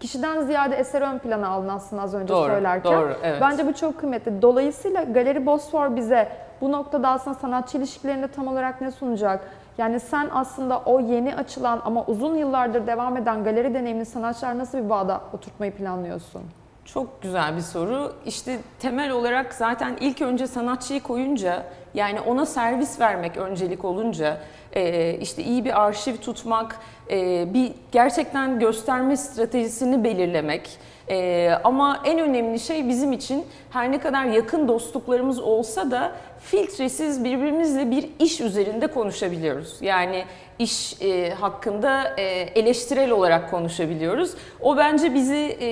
Kişiden 0.00 0.40
ziyade 0.42 0.76
eseri 0.76 1.04
ön 1.04 1.18
plana 1.18 1.48
aldın 1.48 1.68
aslında 1.68 2.02
az 2.02 2.14
önce 2.14 2.28
doğru, 2.28 2.46
söylerken. 2.46 2.92
Doğru, 2.92 3.16
evet. 3.22 3.40
Bence 3.40 3.66
bu 3.66 3.74
çok 3.74 3.98
kıymetli. 3.98 4.42
Dolayısıyla 4.42 5.02
Galeri 5.02 5.46
Bosfor 5.46 5.96
bize 5.96 6.28
bu 6.60 6.72
noktada 6.72 7.08
aslında 7.08 7.36
sanatçı 7.38 7.78
ilişkilerinde 7.78 8.28
tam 8.28 8.48
olarak 8.48 8.80
ne 8.80 8.90
sunacak? 8.90 9.40
Yani 9.78 10.00
sen 10.00 10.28
aslında 10.32 10.80
o 10.80 11.00
yeni 11.00 11.36
açılan 11.36 11.80
ama 11.84 12.04
uzun 12.06 12.34
yıllardır 12.34 12.86
devam 12.86 13.16
eden 13.16 13.44
galeri 13.44 13.74
deneyimini 13.74 14.04
sanatçılar 14.06 14.58
nasıl 14.58 14.78
bir 14.78 14.90
bağda 14.90 15.20
oturtmayı 15.32 15.72
planlıyorsun? 15.72 16.42
Çok 16.86 17.22
güzel 17.22 17.56
bir 17.56 17.60
soru. 17.60 18.12
İşte 18.26 18.58
temel 18.78 19.10
olarak 19.10 19.54
zaten 19.54 19.96
ilk 20.00 20.22
önce 20.22 20.46
sanatçıyı 20.46 21.00
koyunca 21.02 21.66
yani 21.94 22.20
ona 22.20 22.46
servis 22.46 23.00
vermek 23.00 23.36
öncelik 23.36 23.84
olunca 23.84 24.40
e, 24.72 25.14
işte 25.14 25.44
iyi 25.44 25.64
bir 25.64 25.82
arşiv 25.82 26.16
tutmak, 26.16 26.78
e, 27.10 27.54
bir 27.54 27.72
gerçekten 27.92 28.58
gösterme 28.58 29.16
stratejisini 29.16 30.04
belirlemek, 30.04 30.78
ee, 31.08 31.50
ama 31.64 32.02
en 32.04 32.18
önemli 32.18 32.60
şey 32.60 32.88
bizim 32.88 33.12
için 33.12 33.44
her 33.70 33.92
ne 33.92 33.98
kadar 33.98 34.24
yakın 34.24 34.68
dostluklarımız 34.68 35.40
olsa 35.40 35.90
da 35.90 36.12
filtresiz 36.40 37.24
birbirimizle 37.24 37.90
bir 37.90 38.08
iş 38.18 38.40
üzerinde 38.40 38.86
konuşabiliyoruz. 38.86 39.76
Yani 39.80 40.24
iş 40.58 41.02
e, 41.02 41.30
hakkında 41.30 42.14
e, 42.18 42.22
eleştirel 42.60 43.10
olarak 43.10 43.50
konuşabiliyoruz. 43.50 44.30
O 44.60 44.76
bence 44.76 45.14
bizi 45.14 45.56
e, 45.60 45.66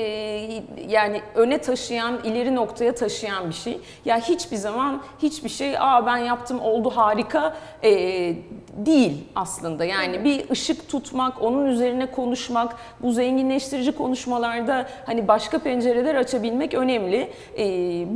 yani 0.89 1.21
öne 1.35 1.59
taşıyan, 1.59 2.21
ileri 2.25 2.55
noktaya 2.55 2.95
taşıyan 2.95 3.49
bir 3.49 3.55
şey. 3.55 3.81
Ya 4.05 4.19
hiçbir 4.19 4.57
zaman 4.57 5.03
hiçbir 5.23 5.49
şey 5.49 5.79
aa 5.79 6.07
ben 6.07 6.17
yaptım 6.17 6.61
oldu 6.61 6.91
harika 6.91 7.57
e, 7.85 7.91
değil 8.77 9.25
aslında. 9.35 9.85
Yani 9.85 10.25
bir 10.25 10.51
ışık 10.51 10.89
tutmak, 10.89 11.43
onun 11.43 11.67
üzerine 11.67 12.11
konuşmak, 12.11 12.77
bu 13.03 13.13
zenginleştirici 13.13 13.93
konuşmalarda 13.93 14.87
hani 15.07 15.29
başka 15.29 15.59
pencereler 15.59 16.15
açabilmek 16.15 16.75
önemli. 16.75 17.31
E, 17.59 17.65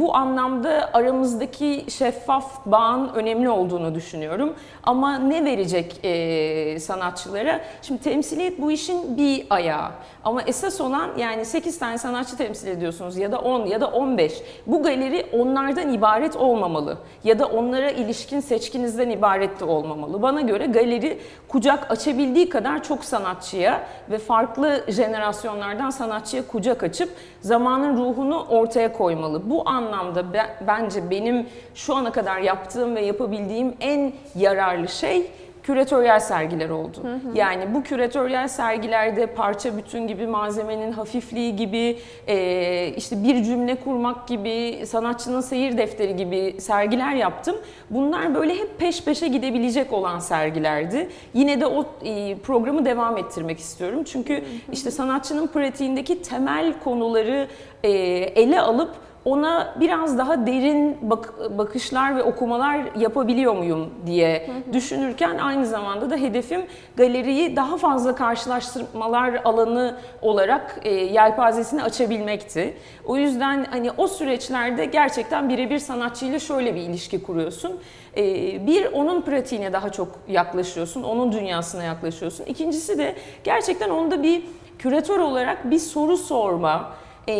bu 0.00 0.16
anlamda 0.16 0.90
aramızdaki 0.92 1.84
şeffaf 1.88 2.66
bağın 2.66 3.08
önemli 3.08 3.48
olduğunu 3.48 3.94
düşünüyorum. 3.94 4.54
Ama 4.82 5.18
ne 5.18 5.44
verecek 5.44 6.04
e, 6.04 6.80
sanatçılara? 6.80 7.60
Şimdi 7.82 8.02
temsiliyet 8.02 8.60
bu 8.60 8.70
işin 8.70 9.16
bir 9.16 9.46
ayağı. 9.50 9.90
Ama 10.24 10.42
esas 10.42 10.80
olan 10.80 11.10
yani 11.18 11.44
8 11.44 11.78
tane 11.78 11.98
sanatçı 11.98 12.36
temsil 12.36 12.68
ediyorsunuz 12.68 13.16
ya 13.16 13.32
da 13.32 13.38
10 13.38 13.66
ya 13.66 13.80
da 13.80 13.86
15. 13.86 14.42
Bu 14.66 14.82
galeri 14.82 15.26
onlardan 15.32 15.92
ibaret 15.92 16.36
olmamalı. 16.36 16.98
Ya 17.24 17.38
da 17.38 17.46
onlara 17.46 17.90
ilişkin 17.90 18.40
seçkinizden 18.40 19.10
ibaret 19.10 19.60
de 19.60 19.64
olmamalı. 19.64 20.22
Bana 20.22 20.40
göre 20.48 20.66
galeri 20.66 21.18
kucak 21.48 21.90
açabildiği 21.90 22.48
kadar 22.48 22.82
çok 22.82 23.04
sanatçıya 23.04 23.86
ve 24.10 24.18
farklı 24.18 24.84
jenerasyonlardan 24.88 25.90
sanatçıya 25.90 26.46
kucak 26.46 26.82
açıp 26.82 27.10
zamanın 27.40 27.96
ruhunu 27.96 28.46
ortaya 28.48 28.92
koymalı. 28.92 29.50
Bu 29.50 29.68
anlamda 29.68 30.32
be, 30.32 30.42
bence 30.66 31.10
benim 31.10 31.46
şu 31.74 31.94
ana 31.94 32.12
kadar 32.12 32.38
yaptığım 32.38 32.96
ve 32.96 33.00
yapabildiğim 33.00 33.74
en 33.80 34.12
yararlı 34.34 34.88
şey 34.88 35.30
küratöryel 35.68 36.20
sergiler 36.20 36.70
oldu. 36.70 36.98
Hı 37.02 37.08
hı. 37.08 37.38
Yani 37.38 37.74
bu 37.74 37.82
küratöryel 37.82 38.48
sergilerde 38.48 39.26
parça 39.26 39.76
bütün 39.76 40.06
gibi 40.06 40.26
malzemenin 40.26 40.92
hafifliği 40.92 41.56
gibi 41.56 41.98
e, 42.26 42.88
işte 42.96 43.24
bir 43.24 43.44
cümle 43.44 43.74
kurmak 43.74 44.28
gibi 44.28 44.86
sanatçının 44.86 45.40
seyir 45.40 45.78
defteri 45.78 46.16
gibi 46.16 46.60
sergiler 46.60 47.14
yaptım. 47.14 47.56
Bunlar 47.90 48.34
böyle 48.34 48.54
hep 48.54 48.78
peş 48.78 49.04
peşe 49.04 49.28
gidebilecek 49.28 49.92
olan 49.92 50.18
sergilerdi. 50.18 51.08
Yine 51.34 51.60
de 51.60 51.66
o 51.66 51.86
e, 52.04 52.36
programı 52.38 52.84
devam 52.84 53.16
ettirmek 53.16 53.58
istiyorum. 53.58 54.04
Çünkü 54.04 54.44
işte 54.72 54.90
sanatçının 54.90 55.46
pratiğindeki 55.46 56.22
temel 56.22 56.72
konuları 56.84 57.48
e, 57.82 57.90
ele 57.90 58.60
alıp 58.60 59.07
ona 59.24 59.74
biraz 59.80 60.18
daha 60.18 60.46
derin 60.46 60.96
bak 61.02 61.34
bakışlar 61.58 62.16
ve 62.16 62.22
okumalar 62.22 62.80
yapabiliyor 62.96 63.56
muyum 63.56 63.90
diye 64.06 64.50
düşünürken 64.72 65.38
aynı 65.38 65.66
zamanda 65.66 66.10
da 66.10 66.16
hedefim 66.16 66.66
galeriyi 66.96 67.56
daha 67.56 67.76
fazla 67.76 68.14
karşılaştırmalar 68.14 69.40
alanı 69.44 69.96
olarak 70.22 70.80
e, 70.82 70.90
yelpazesini 70.94 71.82
açabilmekti. 71.82 72.74
O 73.06 73.16
yüzden 73.16 73.66
hani 73.70 73.90
o 73.96 74.08
süreçlerde 74.08 74.84
gerçekten 74.84 75.48
birebir 75.48 75.78
sanatçıyla 75.78 76.38
şöyle 76.38 76.74
bir 76.74 76.80
ilişki 76.80 77.22
kuruyorsun. 77.22 77.80
E, 78.16 78.22
bir 78.66 78.92
onun 78.92 79.20
pratiğine 79.20 79.72
daha 79.72 79.90
çok 79.90 80.08
yaklaşıyorsun, 80.28 81.02
onun 81.02 81.32
dünyasına 81.32 81.82
yaklaşıyorsun. 81.82 82.44
İkincisi 82.44 82.98
de 82.98 83.14
gerçekten 83.44 83.90
onda 83.90 84.22
bir 84.22 84.42
küratör 84.78 85.18
olarak 85.18 85.70
bir 85.70 85.78
soru 85.78 86.16
sorma, 86.16 86.92
e, 87.28 87.32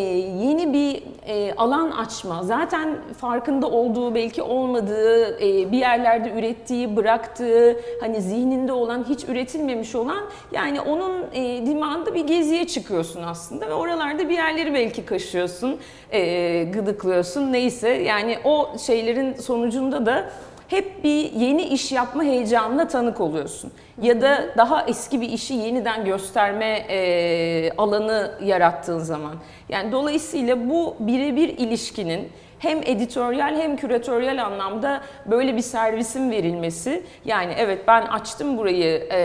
yeni 0.43 0.73
bir 0.73 1.03
e, 1.27 1.53
alan 1.57 1.91
açma, 1.91 2.43
zaten 2.43 2.97
farkında 3.17 3.69
olduğu 3.69 4.15
belki 4.15 4.41
olmadığı, 4.41 5.39
e, 5.41 5.71
bir 5.71 5.77
yerlerde 5.77 6.31
ürettiği, 6.31 6.95
bıraktığı, 6.95 7.79
hani 8.01 8.21
zihninde 8.21 8.71
olan, 8.71 9.05
hiç 9.09 9.23
üretilmemiş 9.23 9.95
olan 9.95 10.23
yani 10.51 10.81
onun 10.81 11.25
e, 11.33 11.65
dimağında 11.65 12.13
bir 12.13 12.27
geziye 12.27 12.67
çıkıyorsun 12.67 13.23
aslında 13.23 13.69
ve 13.69 13.73
oralarda 13.73 14.29
bir 14.29 14.33
yerleri 14.33 14.73
belki 14.73 15.05
kaşıyorsun, 15.05 15.79
e, 16.11 16.63
gıdıklıyorsun 16.63 17.53
neyse. 17.53 17.89
Yani 17.89 18.37
o 18.43 18.69
şeylerin 18.85 19.33
sonucunda 19.33 20.05
da 20.05 20.29
hep 20.69 21.03
bir 21.03 21.31
yeni 21.31 21.63
iş 21.63 21.91
yapma 21.91 22.23
heyecanına 22.23 22.87
tanık 22.87 23.21
oluyorsun. 23.21 23.71
Ya 24.01 24.21
da 24.21 24.45
daha 24.57 24.85
eski 24.85 25.21
bir 25.21 25.29
işi 25.29 25.53
yeniden 25.53 26.05
gösterme 26.05 26.85
e, 26.89 27.71
alanı 27.77 28.31
yarattığın 28.43 28.99
zaman. 28.99 29.35
Yani 29.69 29.91
dolayısıyla 29.91 30.69
bu 30.69 30.95
birebir 30.99 31.49
ilişkinin 31.49 32.29
hem 32.59 32.77
editoryal 32.85 33.55
hem 33.55 33.75
küratöryal 33.75 34.45
anlamda 34.45 35.01
böyle 35.25 35.55
bir 35.55 35.61
servisin 35.61 36.31
verilmesi. 36.31 37.03
Yani 37.25 37.53
evet 37.57 37.81
ben 37.87 38.01
açtım 38.01 38.57
burayı 38.57 39.07
e, 39.09 39.19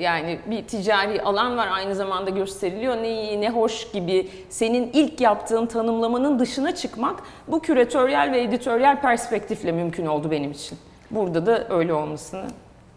yani 0.00 0.38
bir 0.46 0.64
ticari 0.64 1.22
alan 1.22 1.56
var 1.56 1.68
aynı 1.72 1.94
zamanda 1.94 2.30
gösteriliyor 2.30 2.96
ne 2.96 3.22
iyi 3.22 3.40
ne 3.40 3.50
hoş 3.50 3.92
gibi 3.92 4.28
senin 4.48 4.90
ilk 4.92 5.20
yaptığın 5.20 5.66
tanımlamanın 5.66 6.38
dışına 6.38 6.74
çıkmak 6.74 7.20
bu 7.48 7.60
küratöryal 7.60 8.32
ve 8.32 8.42
editoryal 8.42 9.00
perspektifle 9.00 9.72
mümkün 9.72 10.06
oldu 10.06 10.30
benim 10.30 10.50
için. 10.50 10.78
Burada 11.10 11.46
da 11.46 11.68
öyle 11.70 11.94
olmasını 11.94 12.44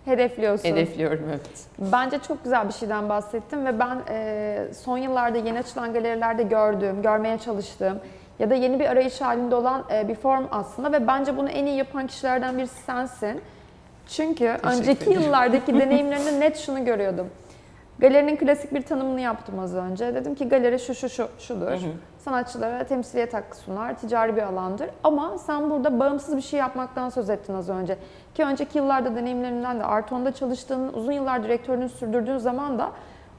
Hedefliyorsun. 0.06 0.70
hedefliyorum 0.70 1.26
evet. 1.30 1.42
Bence 1.80 2.20
çok 2.28 2.44
güzel 2.44 2.68
bir 2.68 2.74
şeyden 2.74 3.10
bahsettim 3.10 3.66
ve 3.66 3.80
ben 3.80 3.98
e, 4.10 4.68
son 4.74 4.98
yıllarda 4.98 5.38
yeni 5.38 5.60
açılan 5.60 5.94
galerilerde 5.94 6.44
gördüğüm, 6.44 7.02
görmeye 7.02 7.38
çalıştığım 7.38 8.00
ya 8.40 8.50
da 8.50 8.56
yeni 8.56 8.80
bir 8.80 8.86
arayış 8.86 9.22
halinde 9.22 9.56
olan 9.56 9.84
e, 9.92 10.08
bir 10.08 10.16
form 10.16 10.46
aslında 10.52 10.92
ve 10.92 11.08
bence 11.08 11.38
bunu 11.38 11.50
en 11.50 11.66
iyi 11.66 11.78
yapan 11.78 12.08
kişilerden 12.08 12.58
birisi 12.58 12.84
sensin. 12.84 13.42
Çünkü 14.08 14.58
önceki 14.64 15.04
ederim. 15.04 15.22
yıllardaki 15.22 15.74
deneyimlerinde 15.80 16.40
net 16.40 16.58
şunu 16.58 16.86
görüyordum. 16.86 17.30
Galerinin 18.00 18.36
klasik 18.36 18.74
bir 18.74 18.82
tanımını 18.82 19.22
yaptım 19.22 19.60
az 19.60 19.76
önce. 19.76 20.16
Dedim 20.16 20.36
ki 20.36 20.50
galeri 20.50 20.80
şu 20.80 20.96
şu 20.96 21.10
şu 21.10 21.28
şudur. 21.40 21.72
Sanatçılara 22.18 22.84
temsiliyet 22.84 23.34
hakkı 23.34 23.58
sunar, 23.58 23.98
ticari 23.98 24.36
bir 24.36 24.42
alandır. 24.42 24.90
Ama 25.04 25.38
sen 25.38 25.70
burada 25.70 26.00
bağımsız 26.00 26.38
bir 26.38 26.42
şey 26.42 26.60
yapmaktan 26.60 27.10
söz 27.10 27.30
ettin 27.30 27.54
az 27.54 27.70
önce. 27.70 27.98
Ki 28.34 28.44
önceki 28.44 28.78
yıllarda 28.78 29.16
deneyimlerinden 29.16 29.80
de 29.80 29.84
Arton'da 29.84 30.32
çalıştığın, 30.32 30.94
uzun 30.94 31.12
yıllar 31.12 31.44
direktörünü 31.44 31.90
sürdürdüğün 31.90 32.38
zaman 32.38 32.80
da 32.80 32.92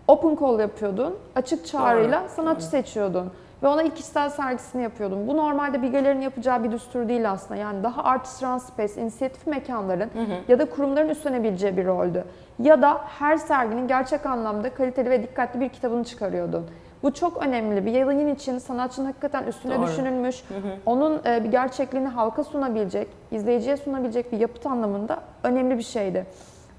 open 0.08 0.36
call 0.40 0.58
yapıyordun. 0.58 1.18
Açık 1.34 1.66
çağrıyla 1.66 2.28
sanatçı 2.28 2.66
seçiyordun. 2.66 3.32
Ve 3.66 3.70
ona 3.70 3.82
ilk 3.82 3.96
kişisel 3.96 4.30
sergisini 4.30 4.82
yapıyordun. 4.82 5.28
Bu 5.28 5.36
normalde 5.36 5.82
bir 5.82 5.92
galerinin 5.92 6.22
yapacağı 6.22 6.64
bir 6.64 6.70
düstur 6.70 7.08
değil 7.08 7.30
aslında. 7.30 7.60
Yani 7.60 7.82
daha 7.82 8.04
artisan 8.04 8.58
space, 8.58 9.00
inisiyatif 9.00 9.46
mekanların 9.46 10.10
ya 10.48 10.58
da 10.58 10.70
kurumların 10.70 11.08
üstlenebileceği 11.08 11.76
bir 11.76 11.86
roldü. 11.86 12.24
Ya 12.58 12.82
da 12.82 13.00
her 13.18 13.36
serginin 13.36 13.88
gerçek 13.88 14.26
anlamda 14.26 14.74
kaliteli 14.74 15.10
ve 15.10 15.22
dikkatli 15.22 15.60
bir 15.60 15.68
kitabını 15.68 16.04
çıkarıyordun. 16.04 16.66
Bu 17.02 17.14
çok 17.14 17.46
önemli. 17.46 17.86
Bir 17.86 17.92
yayın 17.92 18.34
için 18.34 18.58
sanatçının 18.58 19.06
hakikaten 19.06 19.44
üstüne 19.44 19.76
Doğru. 19.76 19.86
düşünülmüş, 19.86 20.44
onun 20.86 21.20
e, 21.26 21.44
bir 21.44 21.50
gerçekliğini 21.50 22.08
halka 22.08 22.44
sunabilecek, 22.44 23.08
izleyiciye 23.30 23.76
sunabilecek 23.76 24.32
bir 24.32 24.38
yapıt 24.38 24.66
anlamında 24.66 25.18
önemli 25.42 25.78
bir 25.78 25.82
şeydi. 25.82 26.26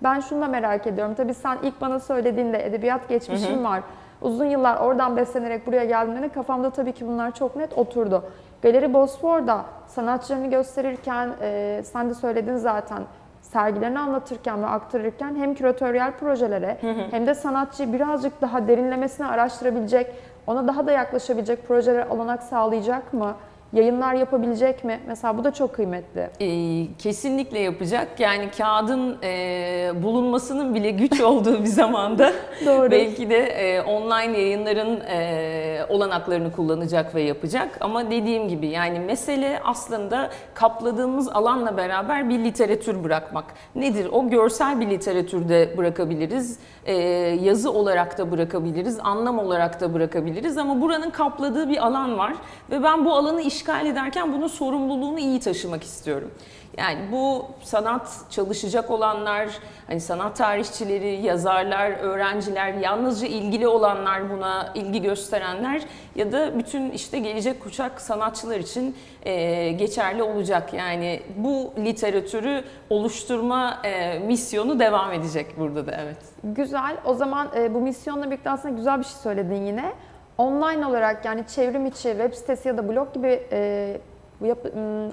Ben 0.03 0.19
şunu 0.19 0.41
da 0.41 0.47
merak 0.47 0.87
ediyorum. 0.87 1.13
Tabii 1.17 1.33
sen 1.33 1.57
ilk 1.63 1.81
bana 1.81 1.99
söylediğinde 1.99 2.65
edebiyat 2.65 3.09
geçmişin 3.09 3.63
var. 3.63 3.83
Uzun 4.21 4.45
yıllar 4.45 4.77
oradan 4.77 5.17
beslenerek 5.17 5.67
buraya 5.67 5.85
geldiğinde 5.85 6.29
kafamda 6.29 6.69
tabii 6.69 6.91
ki 6.91 7.07
bunlar 7.07 7.35
çok 7.35 7.55
net 7.55 7.77
oturdu. 7.77 8.23
Galeri 8.61 8.93
Bosfor'da 8.93 9.61
sanatçılarını 9.87 10.49
gösterirken, 10.49 11.29
e, 11.41 11.81
sen 11.85 12.09
de 12.09 12.13
söyledin 12.13 12.57
zaten, 12.57 13.03
sergilerini 13.41 13.99
anlatırken 13.99 14.63
ve 14.63 14.67
aktarırken 14.67 15.35
hem 15.35 15.55
küratöryel 15.55 16.11
projelere 16.11 16.77
hem 17.11 17.27
de 17.27 17.35
sanatçıyı 17.35 17.93
birazcık 17.93 18.41
daha 18.41 18.67
derinlemesine 18.67 19.27
araştırabilecek, 19.27 20.15
ona 20.47 20.67
daha 20.67 20.87
da 20.87 20.91
yaklaşabilecek 20.91 21.67
projelere 21.67 22.07
olanak 22.09 22.43
sağlayacak 22.43 23.13
mı? 23.13 23.33
Yayınlar 23.73 24.13
yapabilecek 24.13 24.83
mi? 24.83 24.99
Mesela 25.07 25.37
bu 25.37 25.43
da 25.43 25.53
çok 25.53 25.73
kıymetli. 25.73 26.29
Ee, 26.41 26.87
kesinlikle 26.97 27.59
yapacak. 27.59 28.19
Yani 28.19 28.49
kağıdın 28.57 29.17
e, 29.23 29.91
bulunmasının 30.03 30.75
bile 30.75 30.91
güç 30.91 31.21
olduğu 31.21 31.59
bir 31.63 31.67
zamanda 31.67 32.33
Doğru. 32.65 32.91
belki 32.91 33.29
de 33.29 33.37
e, 33.37 33.81
online 33.81 34.37
yayınların 34.39 34.99
e, 35.09 35.85
olanaklarını 35.89 36.51
kullanacak 36.51 37.15
ve 37.15 37.21
yapacak. 37.21 37.77
Ama 37.81 38.11
dediğim 38.11 38.47
gibi 38.47 38.67
yani 38.67 38.99
mesele 38.99 39.59
aslında 39.63 40.29
kapladığımız 40.53 41.29
alanla 41.29 41.77
beraber 41.77 42.29
bir 42.29 42.39
literatür 42.39 43.03
bırakmak. 43.03 43.45
Nedir? 43.75 44.07
O 44.11 44.29
görsel 44.29 44.79
bir 44.79 44.89
literatürde 44.89 45.77
bırakabiliriz, 45.77 46.59
e, 46.85 46.93
yazı 47.41 47.71
olarak 47.71 48.17
da 48.17 48.31
bırakabiliriz, 48.31 48.99
anlam 49.03 49.39
olarak 49.39 49.81
da 49.81 49.93
bırakabiliriz. 49.93 50.57
Ama 50.57 50.81
buranın 50.81 51.09
kapladığı 51.09 51.69
bir 51.69 51.85
alan 51.87 52.17
var 52.17 52.33
ve 52.71 52.83
ben 52.83 53.05
bu 53.05 53.13
alanı 53.13 53.41
işgal 53.57 53.85
ederken 53.85 54.33
bunun 54.33 54.47
sorumluluğunu 54.47 55.19
iyi 55.19 55.39
taşımak 55.39 55.83
istiyorum. 55.83 56.31
Yani 56.77 56.99
bu 57.11 57.45
sanat 57.63 58.09
çalışacak 58.29 58.91
olanlar, 58.91 59.49
hani 59.87 60.01
sanat 60.01 60.37
tarihçileri, 60.37 61.21
yazarlar, 61.25 61.91
öğrenciler, 61.91 62.73
yalnızca 62.73 63.27
ilgili 63.27 63.67
olanlar 63.67 64.29
buna 64.29 64.71
ilgi 64.75 65.01
gösterenler 65.01 65.81
ya 66.15 66.31
da 66.31 66.59
bütün 66.59 66.91
işte 66.91 67.19
gelecek 67.19 67.63
kuşak 67.63 68.01
sanatçılar 68.01 68.59
için 68.59 68.95
e, 69.25 69.71
geçerli 69.71 70.23
olacak. 70.23 70.73
Yani 70.73 71.21
bu 71.37 71.73
literatürü 71.77 72.63
oluşturma 72.89 73.81
e, 73.83 74.19
misyonu 74.19 74.79
devam 74.79 75.13
edecek 75.13 75.59
burada 75.59 75.87
da 75.87 75.97
evet. 76.03 76.17
Güzel. 76.43 76.97
O 77.05 77.13
zaman 77.13 77.47
e, 77.57 77.73
bu 77.73 77.79
misyonla 77.79 78.25
birlikte 78.31 78.49
aslında 78.49 78.75
güzel 78.75 78.99
bir 78.99 79.05
şey 79.05 79.13
söyledin 79.23 79.65
yine. 79.65 79.93
Online 80.37 80.85
olarak 80.87 81.25
yani 81.25 81.47
çevrim 81.47 81.85
içi 81.85 82.01
web 82.09 82.33
sitesi 82.33 82.67
ya 82.67 82.77
da 82.77 82.89
blog 82.89 83.13
gibi 83.13 83.43
e, 83.51 83.97
m, 84.41 84.49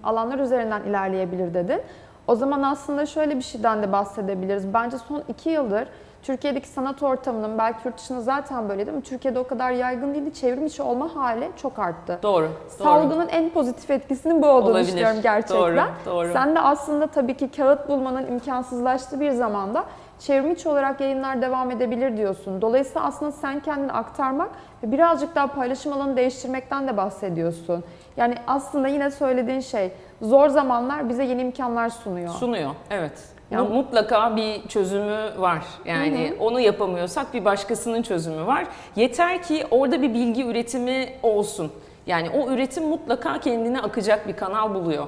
alanlar 0.05 0.39
üzerinden 0.39 0.83
ilerleyebilir 0.83 1.55
dedin. 1.55 1.81
O 2.27 2.35
zaman 2.35 2.63
aslında 2.63 3.07
şöyle 3.07 3.37
bir 3.37 3.43
şeyden 3.43 3.83
de 3.83 3.93
bahsedebiliriz. 3.93 4.75
Bence 4.75 4.99
son 4.99 5.23
iki 5.29 5.51
yıldır 5.51 5.89
Türkiye'deki 6.23 6.69
sanat 6.69 7.03
ortamının 7.03 7.59
belki 7.59 7.79
yurt 7.85 7.99
dışında 7.99 8.21
zaten 8.21 8.69
böyle 8.69 8.87
değil 8.87 8.97
mi? 8.97 9.03
Türkiye'de 9.03 9.39
o 9.39 9.47
kadar 9.47 9.71
yaygın 9.71 10.15
değildi. 10.15 10.35
Çevrim 10.35 10.67
içi 10.67 10.83
olma 10.83 11.17
hali 11.17 11.51
çok 11.57 11.79
arttı. 11.79 12.19
Doğru. 12.23 12.45
doğru. 12.45 12.85
Salgının 12.85 13.29
en 13.29 13.51
pozitif 13.51 13.91
etkisinin 13.91 14.43
bu 14.43 14.47
olduğunu 14.47 14.71
Olabilir. 14.71 14.87
düşünüyorum 14.87 15.19
gerçekten. 15.23 15.59
Doğru, 15.59 15.81
doğru. 16.07 16.33
Sen 16.33 16.55
de 16.55 16.61
aslında 16.61 17.07
tabii 17.07 17.37
ki 17.37 17.51
kağıt 17.51 17.89
bulmanın 17.89 18.27
imkansızlaştığı 18.27 19.21
bir 19.21 19.31
zamanda 19.31 19.85
çevrim 20.19 20.51
içi 20.51 20.69
olarak 20.69 21.01
yayınlar 21.01 21.43
devam 21.43 21.71
edebilir 21.71 22.17
diyorsun. 22.17 22.63
Dolayısıyla 22.63 23.05
aslında 23.05 23.33
sen 23.33 23.61
kendini 23.61 23.93
aktarmak 23.93 24.51
ve 24.83 24.93
birazcık 24.93 25.35
daha 25.35 25.47
paylaşım 25.47 25.93
alanı 25.93 26.17
değiştirmekten 26.17 26.89
de 26.89 26.97
bahsediyorsun. 26.97 27.85
Yani 28.17 28.35
aslında 28.47 28.89
yine 28.89 29.11
söylediğin 29.11 29.61
şey 29.61 29.93
zor 30.23 30.49
zamanlar 30.49 31.09
bize 31.09 31.25
yeni 31.25 31.43
imkanlar 31.43 31.89
sunuyor. 31.89 32.29
Sunuyor, 32.29 32.71
evet. 32.91 33.25
Ya- 33.51 33.65
Mu- 33.65 33.69
Mutlaka 33.75 34.37
bir 34.37 34.69
çözümü 34.69 35.19
var. 35.39 35.63
Yani 35.85 36.35
onu 36.41 36.61
yapamıyorsak 36.61 37.35
bir 37.35 37.45
başkasının 37.45 38.03
çözümü 38.03 38.47
var. 38.47 38.65
Yeter 38.97 39.43
ki 39.43 39.67
orada 39.71 40.03
bir 40.03 40.15
bilgi 40.15 40.45
üretimi 40.47 41.09
olsun. 41.23 41.73
Yani 42.07 42.31
o 42.31 42.51
üretim 42.51 42.85
mutlaka 42.89 43.39
kendine 43.41 43.81
akacak 43.81 44.29
bir 44.29 44.37
kanal 44.37 44.75
buluyor. 44.75 45.07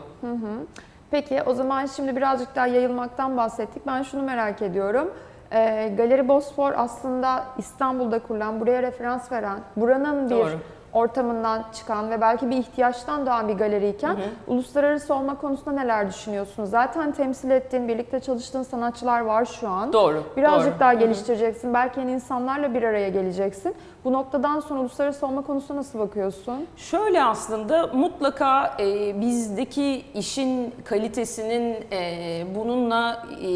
Peki 1.11 1.43
o 1.43 1.55
zaman 1.55 1.87
şimdi 1.87 2.17
birazcık 2.17 2.57
daha 2.57 2.67
yayılmaktan 2.67 3.37
bahsettik. 3.37 3.87
Ben 3.87 4.03
şunu 4.03 4.23
merak 4.23 4.63
ediyorum. 4.63 5.11
Ee, 5.53 5.93
Galeri 5.97 6.29
Bosfor 6.29 6.73
aslında 6.77 7.45
İstanbul'da 7.59 8.19
kurulan, 8.19 8.61
buraya 8.61 8.83
referans 8.83 9.33
veren, 9.33 9.59
buranın 9.77 10.31
bir 10.31 10.35
Doğru. 10.35 10.59
Ortamından 10.97 11.65
çıkan 11.75 12.11
ve 12.11 12.21
belki 12.21 12.51
bir 12.51 12.57
ihtiyaçtan 12.57 13.27
doğan 13.27 13.49
bir 13.49 13.55
galeriyken 13.55 14.17
uluslararası 14.47 15.15
olma 15.15 15.39
konusunda 15.39 15.73
neler 15.73 16.09
düşünüyorsunuz? 16.09 16.71
Zaten 16.71 17.13
temsil 17.13 17.51
ettiğin, 17.51 17.89
birlikte 17.89 18.21
çalıştığın 18.21 18.63
sanatçılar 18.63 19.21
var 19.21 19.45
şu 19.45 19.69
an. 19.69 19.93
Doğru. 19.93 20.23
Birazcık 20.37 20.73
doğru. 20.73 20.81
daha 20.81 20.95
geliştireceksin. 20.95 21.75
Belki 21.75 22.01
yeni 22.01 22.13
insanlarla 22.13 22.75
bir 22.75 22.83
araya 22.83 23.09
geleceksin. 23.09 23.75
Bu 24.05 24.13
noktadan 24.13 24.61
sonra 24.61 24.81
uluslararası 24.81 25.27
olma 25.27 25.43
konusuna 25.43 25.77
nasıl 25.77 25.99
bakıyorsun? 25.99 26.67
Şöyle 26.77 27.25
aslında 27.25 27.87
mutlaka 27.87 28.77
e, 28.81 29.21
bizdeki 29.21 30.05
işin 30.15 30.75
kalitesinin 30.85 31.77
e, 31.93 32.45
bununla 32.55 33.27
e, 33.43 33.47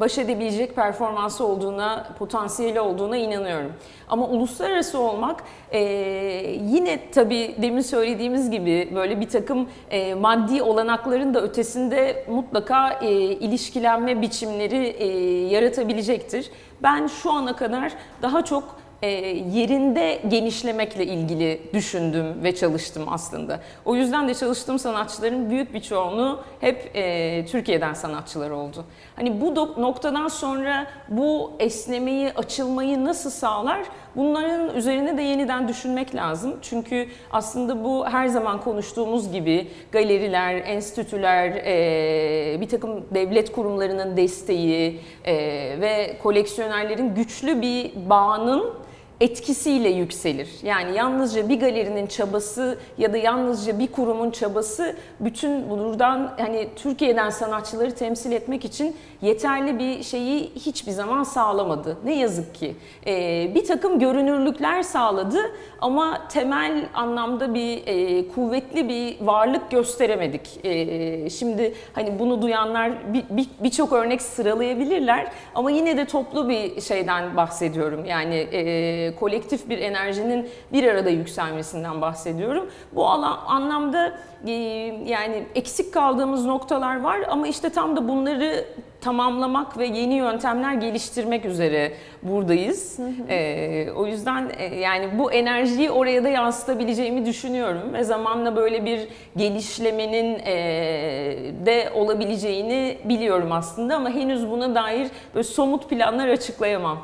baş 0.00 0.18
edebilecek 0.18 0.76
performansı 0.76 1.46
olduğuna, 1.46 2.06
potansiyeli 2.18 2.80
olduğuna 2.80 3.16
inanıyorum. 3.16 3.72
Ama 4.08 4.26
uluslararası 4.26 5.00
olmak 5.00 5.44
e, 5.72 5.80
yine 6.70 6.98
tabii 7.10 7.54
demin 7.62 7.80
söylediğimiz 7.80 8.50
gibi 8.50 8.88
böyle 8.94 9.20
bir 9.20 9.28
takım 9.28 9.68
e, 9.90 10.14
maddi 10.14 10.62
olanakların 10.62 11.34
da 11.34 11.42
ötesinde 11.42 12.24
mutlaka 12.28 12.90
e, 12.90 13.10
ilişkilenme 13.14 14.22
biçimleri 14.22 14.86
e, 14.86 15.06
yaratabilecektir. 15.48 16.50
Ben 16.82 17.06
şu 17.06 17.30
ana 17.32 17.56
kadar 17.56 17.92
daha 18.22 18.44
çok 18.44 18.81
e, 19.02 19.08
yerinde 19.52 20.20
genişlemekle 20.28 21.06
ilgili 21.06 21.60
düşündüm 21.74 22.44
ve 22.44 22.54
çalıştım 22.54 23.04
aslında. 23.10 23.60
O 23.84 23.94
yüzden 23.96 24.28
de 24.28 24.34
çalıştığım 24.34 24.78
sanatçıların 24.78 25.50
büyük 25.50 25.74
bir 25.74 25.80
çoğunluğu 25.80 26.40
hep 26.60 26.90
e, 26.94 27.46
Türkiye'den 27.46 27.94
sanatçılar 27.94 28.50
oldu. 28.50 28.84
Hani 29.16 29.40
bu 29.40 29.54
noktadan 29.54 30.28
sonra 30.28 30.86
bu 31.08 31.52
esnemeyi, 31.58 32.32
açılmayı 32.32 33.04
nasıl 33.04 33.30
sağlar? 33.30 33.80
Bunların 34.16 34.76
üzerine 34.76 35.16
de 35.16 35.22
yeniden 35.22 35.68
düşünmek 35.68 36.14
lazım. 36.14 36.58
Çünkü 36.62 37.08
aslında 37.32 37.84
bu 37.84 38.06
her 38.06 38.26
zaman 38.26 38.60
konuştuğumuz 38.60 39.32
gibi 39.32 39.68
galeriler, 39.92 40.54
enstitüler, 40.54 41.50
e, 41.50 42.60
bir 42.60 42.68
takım 42.68 43.04
devlet 43.14 43.52
kurumlarının 43.52 44.16
desteği 44.16 45.00
e, 45.24 45.34
ve 45.80 46.16
koleksiyonerlerin 46.22 47.14
güçlü 47.14 47.62
bir 47.62 47.92
bağının 48.10 48.82
etkisiyle 49.22 49.88
yükselir. 49.88 50.48
Yani 50.62 50.96
yalnızca 50.96 51.48
bir 51.48 51.60
galerinin 51.60 52.06
çabası 52.06 52.78
ya 52.98 53.12
da 53.12 53.16
yalnızca 53.16 53.78
bir 53.78 53.86
kurumun 53.86 54.30
çabası 54.30 54.96
bütün 55.20 55.70
buradan 55.70 56.34
hani 56.38 56.68
Türkiye'den 56.76 57.30
sanatçıları 57.30 57.94
temsil 57.94 58.32
etmek 58.32 58.64
için 58.64 58.96
yeterli 59.22 59.78
bir 59.78 60.02
şeyi 60.02 60.50
hiçbir 60.54 60.92
zaman 60.92 61.22
sağlamadı. 61.22 61.96
Ne 62.04 62.14
yazık 62.14 62.54
ki. 62.54 62.76
Ee, 63.06 63.50
bir 63.54 63.64
takım 63.64 63.98
görünürlükler 63.98 64.82
sağladı 64.82 65.38
ama 65.80 66.28
temel 66.28 66.88
anlamda 66.94 67.54
bir 67.54 67.82
e, 67.86 68.28
kuvvetli 68.28 68.88
bir 68.88 69.26
varlık 69.26 69.70
gösteremedik. 69.70 70.64
E, 70.64 71.30
şimdi 71.30 71.74
hani 71.92 72.18
bunu 72.18 72.42
duyanlar 72.42 72.92
birçok 73.60 73.90
bir, 73.90 73.96
bir 73.96 74.04
örnek 74.04 74.22
sıralayabilirler 74.22 75.32
ama 75.54 75.70
yine 75.70 75.96
de 75.96 76.04
toplu 76.04 76.48
bir 76.48 76.80
şeyden 76.80 77.36
bahsediyorum. 77.36 78.04
Yani 78.04 78.34
e, 78.34 79.14
kolektif 79.16 79.68
bir 79.68 79.78
enerjinin 79.78 80.48
bir 80.72 80.84
arada 80.84 81.10
yükselmesinden 81.10 82.00
bahsediyorum. 82.00 82.70
Bu 82.92 83.06
alan, 83.06 83.38
anlamda 83.46 84.12
e, 84.46 84.52
yani 85.06 85.44
eksik 85.54 85.94
kaldığımız 85.94 86.46
noktalar 86.46 87.00
var 87.00 87.20
ama 87.30 87.48
işte 87.48 87.70
tam 87.70 87.96
da 87.96 88.08
bunları 88.08 88.64
tamamlamak 89.02 89.78
ve 89.78 89.86
yeni 89.86 90.14
yöntemler 90.14 90.72
geliştirmek 90.72 91.44
üzere 91.44 91.92
buradayız. 92.22 92.98
Hı 92.98 93.02
hı. 93.02 93.32
E, 93.32 93.92
o 93.92 94.06
yüzden 94.06 94.50
e, 94.58 94.64
yani 94.64 95.18
bu 95.18 95.32
enerjiyi 95.32 95.90
oraya 95.90 96.24
da 96.24 96.28
yansıtabileceğimi 96.28 97.26
düşünüyorum 97.26 97.92
ve 97.92 98.04
zamanla 98.04 98.56
böyle 98.56 98.84
bir 98.84 99.08
gelişlemenin 99.36 100.38
e, 100.38 100.54
de 101.66 101.90
olabileceğini 101.94 102.98
biliyorum 103.04 103.52
aslında 103.52 103.96
ama 103.96 104.10
henüz 104.10 104.50
buna 104.50 104.74
dair 104.74 105.08
böyle 105.34 105.44
somut 105.44 105.88
planlar 105.88 106.28
açıklayamam. 106.28 106.98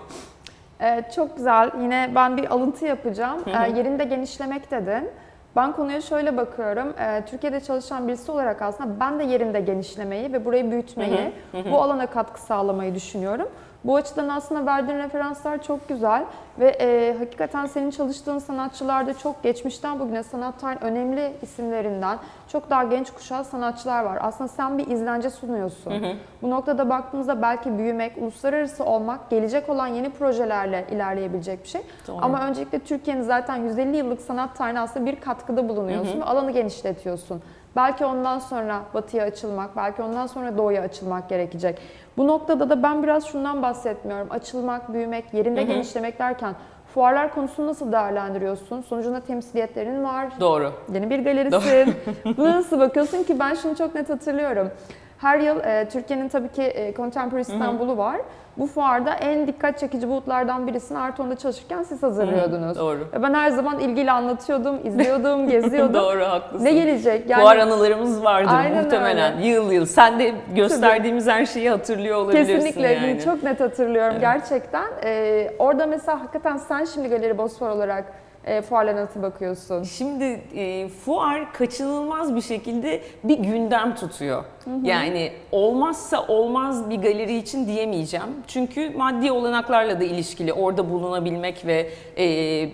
Ee, 0.81 1.03
çok 1.17 1.37
güzel. 1.37 1.71
Yine 1.83 2.11
ben 2.15 2.37
bir 2.37 2.55
alıntı 2.55 2.87
yapacağım. 2.87 3.45
Ee, 3.47 3.79
yerinde 3.79 4.05
genişlemek 4.05 4.71
dedin. 4.71 5.11
Ben 5.59 5.73
konuya 5.73 6.01
şöyle 6.01 6.37
bakıyorum. 6.37 6.95
Ee, 6.99 7.25
Türkiye'de 7.25 7.61
çalışan 7.61 8.09
birisi 8.09 8.33
olarak 8.33 8.63
aslında 8.63 9.01
ben 9.01 9.19
de 9.19 9.25
yerinde 9.25 9.61
genişlemeyi 9.61 10.33
ve 10.33 10.45
burayı 10.45 10.71
büyütmeyi, 10.71 11.33
hı 11.53 11.59
hı. 11.59 11.71
bu 11.73 11.83
alana 11.83 12.07
katkı 12.07 12.41
sağlamayı 12.41 12.95
düşünüyorum. 12.95 13.49
Bu 13.89 13.97
açıdan 13.97 14.29
aslında 14.29 14.67
verdiğin 14.67 14.99
referanslar 14.99 15.63
çok 15.63 15.89
güzel 15.89 16.25
ve 16.59 16.69
e, 16.69 17.17
hakikaten 17.19 17.67
senin 17.67 17.91
çalıştığın 17.91 18.39
sanatçılar 18.39 19.07
da 19.07 19.15
çok 19.15 19.43
geçmişten 19.43 20.01
bugüne 20.01 20.23
sanat 20.23 20.61
tarihin 20.61 20.85
önemli 20.85 21.33
isimlerinden 21.43 22.19
çok 22.49 22.71
daha 22.71 22.85
genç 22.85 23.11
kuşağı 23.11 23.45
sanatçılar 23.45 24.05
var. 24.05 24.19
Aslında 24.21 24.49
sen 24.49 24.79
bir 24.79 24.87
izlence 24.87 25.31
sunuyorsun. 25.31 25.91
Hı 25.91 26.07
hı. 26.07 26.13
Bu 26.43 26.51
noktada 26.51 26.91
baktığımızda 26.91 27.43
belki 27.43 27.79
büyümek, 27.79 28.19
uluslararası 28.19 28.85
olmak, 28.85 29.31
gelecek 29.31 29.69
olan 29.69 29.87
yeni 29.87 30.11
projelerle 30.11 30.87
ilerleyebilecek 30.91 31.63
bir 31.65 31.69
şey. 31.69 31.81
Doğru. 32.09 32.19
Ama 32.23 32.47
öncelikle 32.47 32.79
Türkiye'nin 32.79 33.23
zaten 33.23 33.57
150 33.57 33.97
yıllık 33.97 34.21
sanat 34.21 34.57
tarihine 34.57 34.81
aslında 34.81 35.07
bir 35.07 35.21
katkıda 35.21 35.69
bulunuyorsun 35.69 36.13
hı 36.13 36.17
hı. 36.17 36.21
ve 36.21 36.25
alanı 36.25 36.51
genişletiyorsun. 36.51 37.43
Belki 37.77 38.05
ondan 38.05 38.39
sonra 38.39 38.81
batıya 38.95 39.25
açılmak, 39.25 39.77
belki 39.77 40.03
ondan 40.03 40.27
sonra 40.27 40.59
doğuya 40.59 40.83
açılmak 40.83 41.29
gerekecek. 41.29 41.79
Bu 42.19 42.27
noktada 42.27 42.71
da 42.71 42.83
ben 42.83 43.03
biraz 43.03 43.27
şundan 43.27 43.63
bahsetmiyorum. 43.63 44.27
Açılmak, 44.31 44.93
büyümek, 44.93 45.35
yerinde 45.35 45.61
hı 45.61 45.65
hı. 45.65 45.69
genişlemek 45.69 46.19
derken 46.19 46.55
fuarlar 46.95 47.35
konusunu 47.35 47.67
nasıl 47.67 47.93
değerlendiriyorsun? 47.93 48.81
Sonucunda 48.81 49.21
temsiliyetlerin 49.21 50.05
var. 50.05 50.29
Doğru. 50.41 50.73
Yeni 50.95 51.11
bir 51.11 51.19
galerisin. 51.19 51.95
Buna 52.37 52.57
nasıl 52.57 52.81
bakıyorsun 52.81 53.23
ki 53.23 53.39
ben 53.39 53.55
şunu 53.55 53.77
çok 53.77 53.95
net 53.95 54.11
hatırlıyorum. 54.11 54.71
Her 55.19 55.39
yıl 55.39 55.61
e, 55.61 55.89
Türkiye'nin 55.89 56.29
tabii 56.29 56.49
ki 56.49 56.63
e, 56.63 56.95
Contemporary 56.95 57.41
İstanbul'u 57.43 57.97
var. 57.97 58.17
Bu 58.57 58.67
fuarda 58.67 59.15
en 59.15 59.47
dikkat 59.47 59.79
çekici 59.79 60.09
bulutlardan 60.09 60.67
birisini 60.67 60.99
Arton'da 60.99 61.37
çalışırken 61.37 61.83
siz 61.83 62.03
hazırlıyordunuz. 62.03 62.79
Doğru. 62.79 63.09
Ve 63.13 63.23
ben 63.23 63.35
her 63.35 63.51
zaman 63.51 63.79
ilgili 63.81 64.11
anlatıyordum, 64.11 64.87
izliyordum, 64.87 65.49
geziyordum. 65.51 65.95
doğru, 65.95 66.25
haklısın. 66.25 66.65
Ne 66.65 66.73
gelecek? 66.73 67.31
Yani, 67.31 67.43
Fuar 67.43 67.57
anılarımız 67.57 68.25
vardır 68.25 68.51
Aynen 68.55 68.85
muhtemelen. 68.85 69.39
Yıl 69.41 69.73
yıl. 69.73 69.87
Sen 69.87 70.19
de 70.19 70.35
gösterdiğimiz 70.55 71.27
her 71.27 71.47
şeyi 71.47 71.71
hatırlıyor 71.71 72.17
olabilirsin 72.17 72.55
Kesinlikle. 72.55 72.93
yani. 72.93 73.21
Çok 73.25 73.43
net 73.43 73.61
hatırlıyorum 73.61 74.17
gerçekten. 74.21 74.87
Ee, 75.05 75.51
orada 75.59 75.87
mesela 75.87 76.21
hakikaten 76.21 76.57
sen 76.57 76.85
şimdi 76.85 77.09
Galeri 77.09 77.39
Bosfor 77.39 77.69
olarak 77.71 78.05
e, 78.45 78.63
fuarlara 78.63 78.97
nasıl 78.97 79.23
bakıyorsun? 79.23 79.83
Şimdi 79.83 80.25
e, 80.55 80.89
fuar 80.89 81.53
kaçınılmaz 81.53 82.37
bir 82.37 82.41
şekilde 82.41 83.01
bir 83.25 83.39
gündem 83.39 83.95
tutuyor. 83.95 84.45
Hı 84.69 84.73
hı. 84.73 84.87
Yani 84.87 85.33
olmazsa 85.53 86.27
olmaz 86.27 86.91
bir 86.91 86.97
galeri 86.97 87.37
için 87.37 87.67
diyemeyeceğim. 87.67 88.27
Çünkü 88.47 88.91
maddi 88.91 89.33
olanaklarla 89.33 90.01
da 90.01 90.05
ilişkili 90.05 90.53
orada 90.53 90.91
bulunabilmek 90.91 91.67
ve 91.67 91.91
e, 92.17 92.25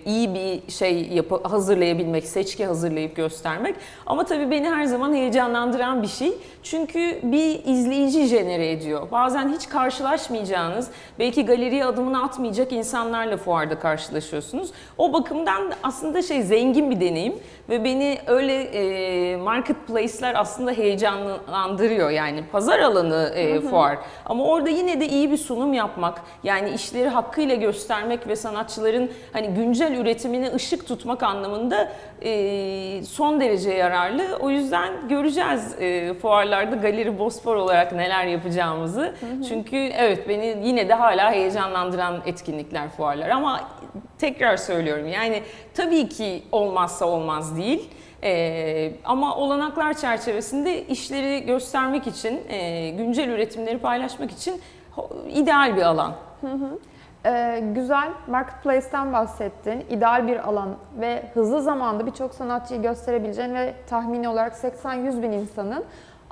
iyi 0.06 0.34
bir 0.34 0.72
şey 0.72 1.08
yapı, 1.08 1.42
hazırlayabilmek, 1.42 2.24
seçki 2.24 2.66
hazırlayıp 2.66 3.16
göstermek. 3.16 3.74
Ama 4.06 4.24
tabii 4.24 4.50
beni 4.50 4.68
her 4.68 4.84
zaman 4.84 5.14
heyecanlandıran 5.14 6.02
bir 6.02 6.08
şey. 6.08 6.32
Çünkü 6.62 7.18
bir 7.22 7.64
izleyici 7.64 8.26
jenere 8.26 8.70
ediyor. 8.70 9.10
Bazen 9.12 9.48
hiç 9.48 9.68
karşılaşmayacağınız, 9.68 10.90
belki 11.18 11.44
galeriye 11.46 11.84
adımını 11.84 12.22
atmayacak 12.22 12.72
insanlarla 12.72 13.36
fuarda 13.36 13.78
karşılaşıyorsunuz. 13.78 14.70
O 14.98 15.12
bakımdan 15.12 15.72
aslında 15.82 16.22
şey 16.22 16.42
zengin 16.42 16.90
bir 16.90 17.00
deneyim 17.00 17.34
ve 17.68 17.84
beni 17.84 18.18
öyle 18.26 18.62
e, 18.62 19.36
marketplace'ler 19.36 20.40
aslında 20.40 20.72
heyecanlandırıyor. 20.72 21.83
Yani 22.10 22.44
pazar 22.52 22.78
alanı 22.78 23.32
e, 23.34 23.60
fuar. 23.60 23.98
Ama 24.26 24.44
orada 24.44 24.70
yine 24.70 25.00
de 25.00 25.08
iyi 25.08 25.30
bir 25.30 25.36
sunum 25.36 25.72
yapmak, 25.72 26.22
yani 26.42 26.70
işleri 26.70 27.08
hakkıyla 27.08 27.54
göstermek 27.54 28.28
ve 28.28 28.36
sanatçıların 28.36 29.10
hani 29.32 29.48
güncel 29.48 29.92
üretimine 29.92 30.54
ışık 30.54 30.88
tutmak 30.88 31.22
anlamında 31.22 31.92
e, 32.22 33.04
son 33.04 33.40
derece 33.40 33.70
yararlı. 33.70 34.38
O 34.40 34.50
yüzden 34.50 35.08
göreceğiz 35.08 35.74
e, 35.80 36.14
fuarlarda 36.14 36.76
Galeri 36.76 37.18
Bosfor 37.18 37.56
olarak 37.56 37.92
neler 37.92 38.26
yapacağımızı. 38.26 39.00
Hı 39.00 39.06
hı. 39.06 39.42
Çünkü 39.48 39.76
evet 39.76 40.28
beni 40.28 40.56
yine 40.64 40.88
de 40.88 40.94
hala 40.94 41.32
heyecanlandıran 41.32 42.22
etkinlikler 42.26 42.88
fuarlar 42.88 43.28
ama 43.28 43.60
tekrar 44.18 44.56
söylüyorum 44.56 45.08
yani 45.08 45.42
tabii 45.74 46.08
ki 46.08 46.42
olmazsa 46.52 47.06
olmaz 47.06 47.56
değil. 47.56 47.90
Ee, 48.24 48.92
ama 49.04 49.36
olanaklar 49.36 49.94
çerçevesinde 49.94 50.86
işleri 50.86 51.46
göstermek 51.46 52.06
için, 52.06 52.40
e, 52.48 52.90
güncel 52.90 53.28
üretimleri 53.28 53.78
paylaşmak 53.78 54.30
için 54.30 54.60
ideal 55.28 55.76
bir 55.76 55.82
alan. 55.82 56.12
Hı 56.40 56.46
hı. 56.46 56.78
Ee, 57.26 57.60
güzel, 57.74 58.08
marketplace'ten 58.28 59.12
bahsettin. 59.12 59.86
İdeal 59.90 60.26
bir 60.26 60.48
alan 60.48 60.68
ve 61.00 61.22
hızlı 61.34 61.62
zamanda 61.62 62.06
birçok 62.06 62.34
sanatçıyı 62.34 62.82
gösterebileceğin 62.82 63.54
ve 63.54 63.74
tahmini 63.86 64.28
olarak 64.28 64.52
80-100 64.52 65.22
bin 65.22 65.32
insanın 65.32 65.84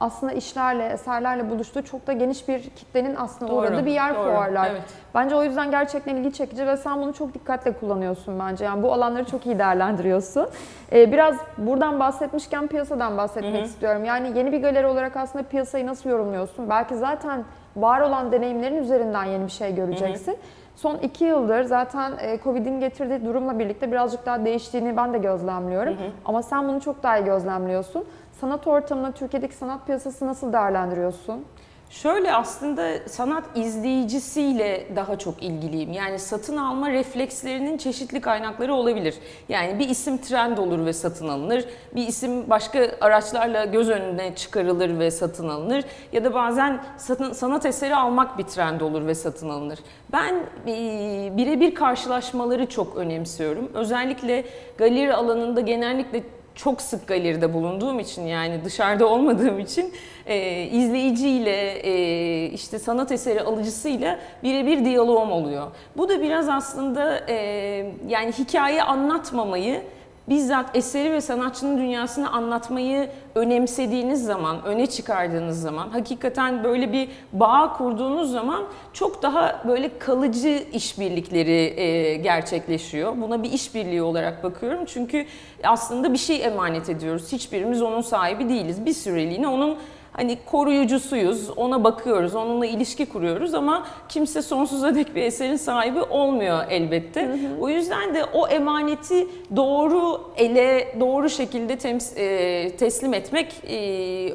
aslında 0.02 0.32
işlerle, 0.32 0.86
eserlerle 0.86 1.50
buluştuğu 1.50 1.82
çok 1.82 2.06
da 2.06 2.12
geniş 2.12 2.48
bir 2.48 2.62
kitlenin 2.62 3.16
aslında 3.16 3.52
doğru, 3.52 3.60
uğradığı 3.60 3.86
bir 3.86 3.92
yer 3.92 4.14
doğru, 4.14 4.30
fuarlar. 4.30 4.70
Evet. 4.70 4.82
Bence 5.14 5.36
o 5.36 5.44
yüzden 5.44 5.70
gerçekten 5.70 6.16
ilgi 6.16 6.32
çekici 6.32 6.66
ve 6.66 6.76
sen 6.76 7.02
bunu 7.02 7.12
çok 7.12 7.34
dikkatle 7.34 7.72
kullanıyorsun 7.72 8.38
bence. 8.38 8.64
Yani 8.64 8.82
bu 8.82 8.92
alanları 8.92 9.24
çok 9.24 9.46
iyi 9.46 9.58
değerlendiriyorsun. 9.58 10.48
Ee, 10.92 11.12
biraz 11.12 11.36
buradan 11.58 12.00
bahsetmişken 12.00 12.66
piyasadan 12.66 13.18
bahsetmek 13.18 13.54
Hı-hı. 13.54 13.62
istiyorum. 13.62 14.04
Yani 14.04 14.38
yeni 14.38 14.52
bir 14.52 14.62
galeri 14.62 14.86
olarak 14.86 15.16
aslında 15.16 15.44
piyasayı 15.44 15.86
nasıl 15.86 16.10
yorumluyorsun? 16.10 16.70
Belki 16.70 16.96
zaten 16.96 17.44
var 17.76 18.00
olan 18.00 18.32
deneyimlerin 18.32 18.76
üzerinden 18.76 19.24
yeni 19.24 19.44
bir 19.44 19.50
şey 19.50 19.74
göreceksin. 19.74 20.32
Hı-hı. 20.32 20.40
Son 20.76 20.96
iki 20.96 21.24
yıldır 21.24 21.64
zaten 21.64 22.12
e, 22.20 22.38
Covid'in 22.44 22.80
getirdiği 22.80 23.24
durumla 23.24 23.58
birlikte 23.58 23.92
birazcık 23.92 24.26
daha 24.26 24.44
değiştiğini 24.44 24.96
ben 24.96 25.12
de 25.12 25.18
gözlemliyorum. 25.18 25.92
Hı 25.92 25.96
hı. 25.96 26.10
Ama 26.24 26.42
sen 26.42 26.68
bunu 26.68 26.80
çok 26.80 27.02
daha 27.02 27.18
iyi 27.18 27.24
gözlemliyorsun. 27.24 28.04
Sanat 28.42 28.66
ortamını, 28.66 29.12
Türkiye'deki 29.12 29.54
sanat 29.54 29.86
piyasası 29.86 30.26
nasıl 30.26 30.52
değerlendiriyorsun? 30.52 31.44
Şöyle 31.90 32.34
aslında 32.34 33.08
sanat 33.08 33.44
izleyicisiyle 33.54 34.86
daha 34.96 35.18
çok 35.18 35.42
ilgiliyim. 35.42 35.92
Yani 35.92 36.18
satın 36.18 36.56
alma 36.56 36.90
reflekslerinin 36.90 37.78
çeşitli 37.78 38.20
kaynakları 38.20 38.74
olabilir. 38.74 39.14
Yani 39.48 39.78
bir 39.78 39.88
isim 39.88 40.18
trend 40.18 40.58
olur 40.58 40.86
ve 40.86 40.92
satın 40.92 41.28
alınır. 41.28 41.64
Bir 41.94 42.06
isim 42.06 42.50
başka 42.50 42.90
araçlarla 43.00 43.64
göz 43.64 43.88
önüne 43.90 44.34
çıkarılır 44.34 44.98
ve 44.98 45.10
satın 45.10 45.48
alınır. 45.48 45.84
Ya 46.12 46.24
da 46.24 46.34
bazen 46.34 46.84
satın, 46.96 47.32
sanat 47.32 47.66
eseri 47.66 47.96
almak 47.96 48.38
bir 48.38 48.44
trend 48.44 48.80
olur 48.80 49.06
ve 49.06 49.14
satın 49.14 49.48
alınır. 49.48 49.78
Ben 50.12 50.34
e, 50.66 50.76
birebir 51.36 51.74
karşılaşmaları 51.74 52.66
çok 52.66 52.96
önemsiyorum. 52.96 53.70
Özellikle 53.74 54.44
galeri 54.78 55.14
alanında 55.14 55.60
genellikle 55.60 56.22
çok 56.54 56.82
sık 56.82 57.06
galeride 57.08 57.54
bulunduğum 57.54 58.00
için 58.00 58.26
yani 58.26 58.64
dışarıda 58.64 59.06
olmadığım 59.06 59.58
için 59.58 59.92
e, 60.26 60.62
izleyiciyle 60.62 61.72
e, 61.72 62.46
işte 62.46 62.78
sanat 62.78 63.12
eseri 63.12 63.40
alıcısıyla 63.40 64.18
birebir 64.42 64.84
diyaloğum 64.84 65.32
oluyor. 65.32 65.66
Bu 65.96 66.08
da 66.08 66.22
biraz 66.22 66.48
aslında 66.48 67.20
e, 67.28 67.34
yani 68.08 68.32
hikaye 68.32 68.82
anlatmamayı 68.82 69.82
bizzat 70.28 70.76
eseri 70.76 71.12
ve 71.12 71.20
sanatçının 71.20 71.78
dünyasını 71.78 72.30
anlatmayı 72.30 73.10
önemsediğiniz 73.34 74.24
zaman, 74.24 74.64
öne 74.64 74.86
çıkardığınız 74.86 75.60
zaman, 75.60 75.88
hakikaten 75.88 76.64
böyle 76.64 76.92
bir 76.92 77.08
bağ 77.32 77.72
kurduğunuz 77.72 78.32
zaman 78.32 78.64
çok 78.92 79.22
daha 79.22 79.62
böyle 79.66 79.98
kalıcı 79.98 80.64
işbirlikleri 80.72 81.80
e, 81.80 82.16
gerçekleşiyor. 82.16 83.16
Buna 83.20 83.42
bir 83.42 83.52
işbirliği 83.52 84.02
olarak 84.02 84.44
bakıyorum. 84.44 84.84
Çünkü 84.86 85.26
aslında 85.64 86.12
bir 86.12 86.18
şey 86.18 86.44
emanet 86.44 86.88
ediyoruz. 86.88 87.32
Hiçbirimiz 87.32 87.82
onun 87.82 88.00
sahibi 88.00 88.48
değiliz. 88.48 88.86
Bir 88.86 88.94
süreliğine 88.94 89.48
onun 89.48 89.78
hani 90.12 90.38
koruyucusuyuz, 90.46 91.50
ona 91.56 91.84
bakıyoruz, 91.84 92.34
onunla 92.34 92.66
ilişki 92.66 93.06
kuruyoruz 93.06 93.54
ama 93.54 93.86
kimse 94.08 94.42
sonsuza 94.42 94.94
dek 94.94 95.14
bir 95.14 95.22
eserin 95.22 95.56
sahibi 95.56 96.02
olmuyor 96.02 96.64
elbette. 96.70 97.22
Hı 97.22 97.32
hı. 97.32 97.60
O 97.60 97.68
yüzden 97.68 98.14
de 98.14 98.24
o 98.24 98.48
emaneti 98.48 99.26
doğru 99.56 100.20
ele, 100.36 100.94
doğru 101.00 101.30
şekilde 101.30 101.74
tems- 101.74 102.18
e, 102.18 102.76
teslim 102.76 103.14
etmek 103.14 103.52
e, 103.68 103.76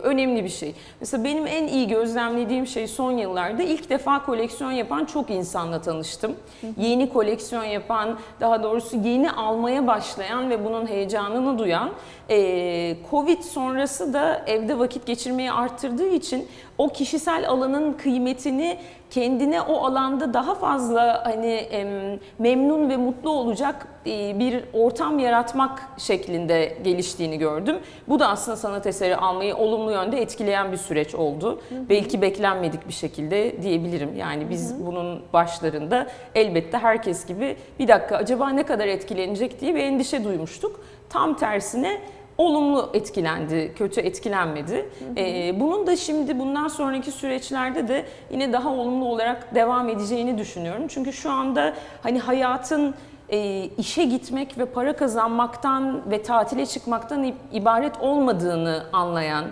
önemli 0.03 0.43
bir 0.43 0.49
şey. 0.49 0.73
Mesela 0.99 1.23
benim 1.23 1.47
en 1.47 1.67
iyi 1.67 1.87
gözlemlediğim 1.87 2.67
şey 2.67 2.87
son 2.87 3.11
yıllarda 3.11 3.63
ilk 3.63 3.89
defa 3.89 4.25
koleksiyon 4.25 4.71
yapan 4.71 5.05
çok 5.05 5.29
insanla 5.29 5.81
tanıştım. 5.81 6.35
Hı 6.61 6.67
hı. 6.67 6.71
Yeni 6.77 7.09
koleksiyon 7.09 7.63
yapan, 7.63 8.17
daha 8.39 8.63
doğrusu 8.63 8.97
yeni 8.97 9.31
almaya 9.31 9.87
başlayan 9.87 10.49
ve 10.49 10.65
bunun 10.65 10.87
heyecanını 10.87 11.59
duyan, 11.59 11.89
e, 12.29 12.97
Covid 13.11 13.41
sonrası 13.41 14.13
da 14.13 14.43
evde 14.47 14.79
vakit 14.79 15.05
geçirmeyi 15.05 15.51
arttırdığı 15.51 16.07
için 16.07 16.47
o 16.77 16.89
kişisel 16.89 17.49
alanın 17.49 17.93
kıymetini 17.93 18.77
kendine 19.11 19.61
o 19.61 19.85
alanda 19.85 20.33
daha 20.33 20.55
fazla 20.55 21.25
hani 21.25 21.53
em, 21.53 22.19
memnun 22.39 22.89
ve 22.89 22.97
mutlu 22.97 23.29
olacak 23.29 23.87
e, 24.05 24.39
bir 24.39 24.63
ortam 24.73 25.19
yaratmak 25.19 25.89
şeklinde 25.97 26.77
geliştiğini 26.83 27.37
gördüm. 27.37 27.79
Bu 28.07 28.19
da 28.19 28.27
aslında 28.27 28.57
sanat 28.57 28.87
eseri 28.87 29.15
almayı 29.15 29.55
olumlu 29.55 29.91
yönde 29.91 30.21
etkileyen 30.21 30.71
bir 30.71 30.77
süreç 30.77 31.15
oldu. 31.15 31.61
Hı 31.69 31.75
hı. 31.75 31.89
Belki 31.89 32.21
beklenmedik 32.21 32.87
bir 32.87 32.93
şekilde 32.93 33.61
diyebilirim. 33.61 34.15
Yani 34.15 34.49
biz 34.49 34.71
hı 34.71 34.75
hı. 34.75 34.85
bunun 34.85 35.21
başlarında 35.33 36.07
elbette 36.35 36.77
herkes 36.77 37.25
gibi 37.25 37.57
bir 37.79 37.87
dakika 37.87 38.15
acaba 38.15 38.49
ne 38.49 38.63
kadar 38.63 38.87
etkilenecek 38.87 39.61
diye 39.61 39.75
bir 39.75 39.83
endişe 39.83 40.23
duymuştuk. 40.23 40.79
Tam 41.09 41.37
tersine 41.37 42.01
olumlu 42.38 42.89
etkilendi, 42.93 43.73
kötü 43.76 44.02
etkilenmedi. 44.02 44.76
Hı 44.76 44.80
hı. 44.80 44.88
Ee, 45.17 45.60
bunun 45.60 45.88
da 45.88 45.95
şimdi 45.95 46.39
bundan 46.39 46.67
sonraki 46.67 47.12
süreçlerde 47.12 47.88
de 47.88 48.06
yine 48.32 48.54
daha 48.54 48.69
olumlu 48.69 49.06
olarak 49.06 49.56
devam 49.56 49.89
edeceğini 49.89 50.38
düşünüyorum. 50.38 50.88
Çünkü 50.88 51.13
şu 51.13 51.32
anda 51.32 51.73
hani 52.04 52.19
hayatın 52.19 52.95
e, 53.30 53.63
işe 53.78 54.04
gitmek 54.04 54.58
ve 54.58 54.65
para 54.65 54.95
kazanmaktan 54.95 56.12
ve 56.12 56.23
tatile 56.23 56.65
çıkmaktan 56.65 57.34
ibaret 57.54 58.02
olmadığını 58.02 58.84
anlayan, 58.93 59.45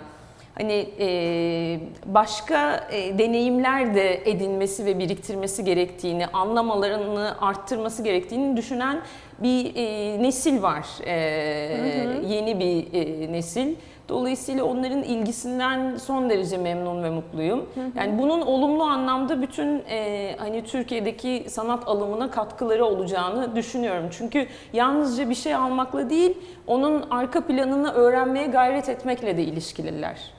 hani 0.58 0.88
e, 1.00 1.80
başka 2.06 2.88
e, 2.92 3.18
deneyimler 3.18 3.94
de 3.94 4.30
edinmesi 4.30 4.84
ve 4.84 4.98
biriktirmesi 4.98 5.64
gerektiğini, 5.64 6.26
anlamalarını 6.26 7.34
arttırması 7.40 8.02
gerektiğini 8.02 8.56
düşünen 8.56 9.00
bir 9.38 9.72
e, 9.76 10.22
nesil 10.22 10.62
var. 10.62 10.86
E, 11.06 12.04
hı 12.04 12.18
hı. 12.18 12.26
Yeni 12.26 12.60
bir 12.60 12.94
e, 12.94 13.32
nesil. 13.32 13.74
Dolayısıyla 14.08 14.64
onların 14.64 15.02
ilgisinden 15.02 15.96
son 15.96 16.30
derece 16.30 16.58
memnun 16.58 17.02
ve 17.02 17.10
mutluyum. 17.10 17.66
Hı 17.74 17.80
hı. 17.80 17.90
Yani 17.96 18.18
bunun 18.18 18.40
olumlu 18.40 18.82
anlamda 18.82 19.42
bütün 19.42 19.82
e, 19.90 20.34
hani 20.38 20.64
Türkiye'deki 20.64 21.44
sanat 21.48 21.88
alımına 21.88 22.30
katkıları 22.30 22.84
olacağını 22.84 23.56
düşünüyorum. 23.56 24.04
Çünkü 24.10 24.46
yalnızca 24.72 25.30
bir 25.30 25.34
şey 25.34 25.54
almakla 25.54 26.10
değil, 26.10 26.38
onun 26.66 27.04
arka 27.10 27.46
planını 27.46 27.92
öğrenmeye 27.92 28.46
gayret 28.46 28.88
etmekle 28.88 29.36
de 29.36 29.42
ilişkililer. 29.42 30.35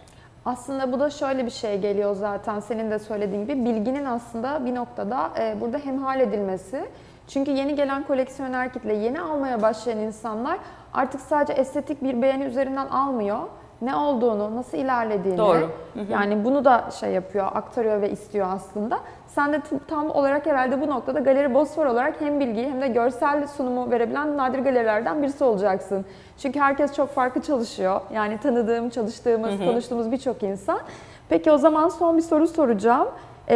Aslında 0.47 0.91
bu 0.91 0.99
da 0.99 1.09
şöyle 1.09 1.45
bir 1.45 1.51
şey 1.51 1.79
geliyor 1.79 2.15
zaten 2.15 2.59
senin 2.59 2.91
de 2.91 2.99
söylediğin 2.99 3.41
gibi 3.45 3.65
bilginin 3.65 4.05
aslında 4.05 4.65
bir 4.65 4.75
noktada 4.75 5.29
e, 5.39 5.61
burada 5.61 5.77
hemhal 5.77 6.19
edilmesi. 6.19 6.85
Çünkü 7.27 7.51
yeni 7.51 7.75
gelen 7.75 8.03
koleksiyoner 8.03 8.73
kitle, 8.73 8.93
yeni 8.93 9.21
almaya 9.21 9.61
başlayan 9.61 9.97
insanlar 9.97 10.57
artık 10.93 11.21
sadece 11.21 11.53
estetik 11.53 12.03
bir 12.03 12.21
beğeni 12.21 12.43
üzerinden 12.43 12.87
almıyor. 12.87 13.39
Ne 13.81 13.95
olduğunu, 13.95 14.55
nasıl 14.55 14.77
ilerlediğini, 14.77 15.37
Doğru. 15.37 15.69
yani 16.09 16.43
bunu 16.45 16.65
da 16.65 16.91
şey 16.99 17.11
yapıyor, 17.11 17.45
aktarıyor 17.53 18.01
ve 18.01 18.11
istiyor 18.11 18.47
aslında. 18.49 18.99
Sen 19.37 19.53
de 19.53 19.61
tam 19.87 20.09
olarak 20.09 20.45
herhalde 20.45 20.81
bu 20.81 20.87
noktada 20.87 21.19
Galeri 21.19 21.53
Bosfor 21.53 21.85
olarak 21.85 22.21
hem 22.21 22.39
bilgiyi 22.39 22.69
hem 22.69 22.81
de 22.81 22.87
görsel 22.87 23.47
sunumu 23.47 23.91
verebilen 23.91 24.37
nadir 24.37 24.59
galerilerden 24.59 25.21
birisi 25.21 25.43
olacaksın. 25.43 26.05
Çünkü 26.37 26.59
herkes 26.59 26.93
çok 26.93 27.09
farklı 27.09 27.41
çalışıyor. 27.41 28.01
Yani 28.13 28.37
tanıdığım, 28.37 28.89
çalıştığımız, 28.89 29.51
hı 29.51 29.63
hı. 29.63 29.65
konuştuğumuz 29.65 30.11
birçok 30.11 30.43
insan. 30.43 30.79
Peki 31.29 31.51
o 31.51 31.57
zaman 31.57 31.89
son 31.89 32.17
bir 32.17 32.21
soru 32.21 32.47
soracağım. 32.47 33.07
Ee, 33.47 33.55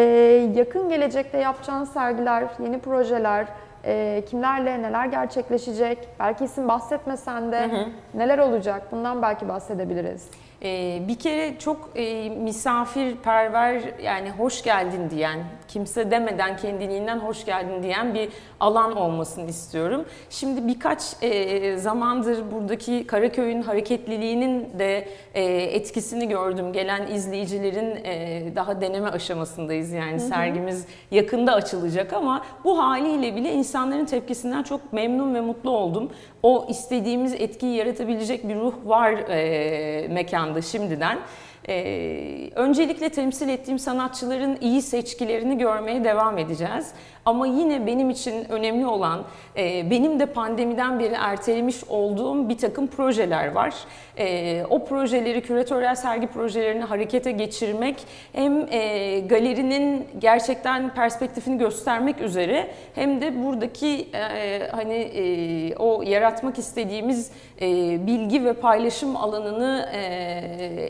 yakın 0.56 0.90
gelecekte 0.90 1.38
yapacağın 1.38 1.84
sergiler, 1.84 2.44
yeni 2.64 2.80
projeler, 2.80 3.48
e, 3.86 4.24
kimlerle 4.30 4.82
neler 4.82 5.06
gerçekleşecek? 5.06 6.10
Belki 6.20 6.44
isim 6.44 6.68
bahsetmesen 6.68 7.52
de 7.52 7.62
hı 7.62 7.76
hı. 7.76 7.86
neler 8.14 8.38
olacak? 8.38 8.82
Bundan 8.92 9.22
belki 9.22 9.50
bahsedebiliriz. 9.50 10.30
Ee, 10.64 11.02
bir 11.08 11.16
kere 11.16 11.60
çok 11.60 11.90
e, 11.96 12.30
misafirperver 12.30 13.82
yani 14.04 14.30
hoş 14.30 14.64
geldin 14.64 15.10
diyen, 15.10 15.40
kimse 15.68 16.12
demeden 16.12 16.58
kendiliğinden 16.58 17.20
hoş 17.20 17.46
geldin 17.46 17.84
diyen 17.84 18.14
bir 18.14 18.30
alan 18.60 18.96
olmasını 18.96 19.50
istiyorum. 19.50 20.06
Şimdi 20.30 20.68
birkaç 20.68 21.02
e, 21.22 21.78
zamandır 21.78 22.52
buradaki 22.52 23.08
Karaköy'ün 23.08 23.62
hareketliliğinin 23.62 24.80
de 24.80 25.08
e, 25.34 25.44
etkisini 25.54 26.28
gördüm. 26.28 26.74
Gelen 26.74 27.08
izleyicilerin 27.08 27.96
e, 28.04 28.44
daha 28.56 28.82
deneme 28.82 29.10
aşamasındayız 29.10 29.92
yani 29.92 30.12
hı 30.12 30.16
hı. 30.16 30.28
sergimiz 30.28 30.86
yakında 31.12 31.54
açılacak 31.54 32.14
ama 32.14 32.46
bu 32.64 32.80
haliyle 32.80 33.36
bile 33.36 33.54
insanların 33.54 34.06
tepkisinden 34.06 34.64
çok 34.64 34.94
memnun 34.94 35.36
ve 35.36 35.42
mutlu 35.42 35.72
oldum. 35.72 36.10
O 36.44 36.66
istediğimiz 36.70 37.34
etkiyi 37.34 37.76
yaratabilecek 37.76 38.50
bir 38.50 38.56
ruh 38.56 38.74
var 38.86 39.12
e, 39.12 40.08
mekanda 40.08 40.51
şimdiden. 40.62 41.20
Ee, 41.68 42.50
öncelikle 42.56 43.10
temsil 43.10 43.50
ettiğim 43.50 43.80
sanatçıların 43.80 44.58
iyi 44.62 44.82
seçkilerini 44.82 45.58
görmeye 45.58 46.04
devam 46.04 46.38
edeceğiz. 46.38 46.88
Ama 47.26 47.48
yine 47.48 47.88
benim 47.88 48.10
için 48.10 48.52
önemli 48.52 48.86
olan, 48.86 49.24
e, 49.58 49.90
benim 49.92 50.20
de 50.20 50.26
pandemiden 50.26 51.00
beri 51.00 51.14
ertelemiş 51.14 51.84
olduğum 51.90 52.50
bir 52.50 52.58
takım 52.58 52.88
projeler 52.88 53.52
var. 53.52 53.74
E, 54.18 54.64
o 54.70 54.86
projeleri, 54.86 55.42
küratöryel 55.42 55.96
sergi 55.96 56.28
projelerini 56.28 56.84
harekete 56.84 57.32
geçirmek 57.32 57.96
hem 58.34 58.74
e, 58.74 59.20
galerinin 59.20 60.08
gerçekten 60.20 60.94
perspektifini 60.94 61.58
göstermek 61.58 62.22
üzere 62.22 62.68
hem 62.96 63.22
de 63.22 63.44
buradaki 63.44 64.08
e, 64.14 64.70
hani 64.72 64.96
e, 64.96 65.76
o 65.76 66.02
yaratmak 66.02 66.60
istediğimiz 66.60 67.32
e, 67.62 67.68
bilgi 68.08 68.46
ve 68.46 68.54
paylaşım 68.54 69.16
alanını 69.16 69.90
e, 69.94 70.02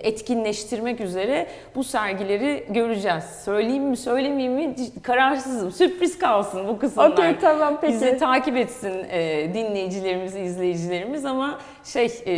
etkinleştirmek 0.03 1.01
üzere 1.01 1.47
bu 1.75 1.83
sergileri 1.83 2.65
göreceğiz. 2.69 3.23
Söyleyeyim 3.23 3.83
mi, 3.83 3.97
söylemeyeyim 3.97 4.53
mi 4.53 4.75
kararsızım. 5.03 5.71
Sürpriz 5.71 6.20
kalsın 6.21 6.67
bu 6.67 6.79
kısımlar. 6.79 7.09
Okey 7.09 7.39
tamam 7.39 7.77
peki. 7.81 7.93
Bizi 7.93 8.17
takip 8.17 8.57
etsin 8.57 9.05
e, 9.09 9.51
dinleyicilerimiz, 9.53 10.35
izleyicilerimiz 10.35 11.25
ama 11.25 11.59
şey 11.83 12.11
e, 12.25 12.33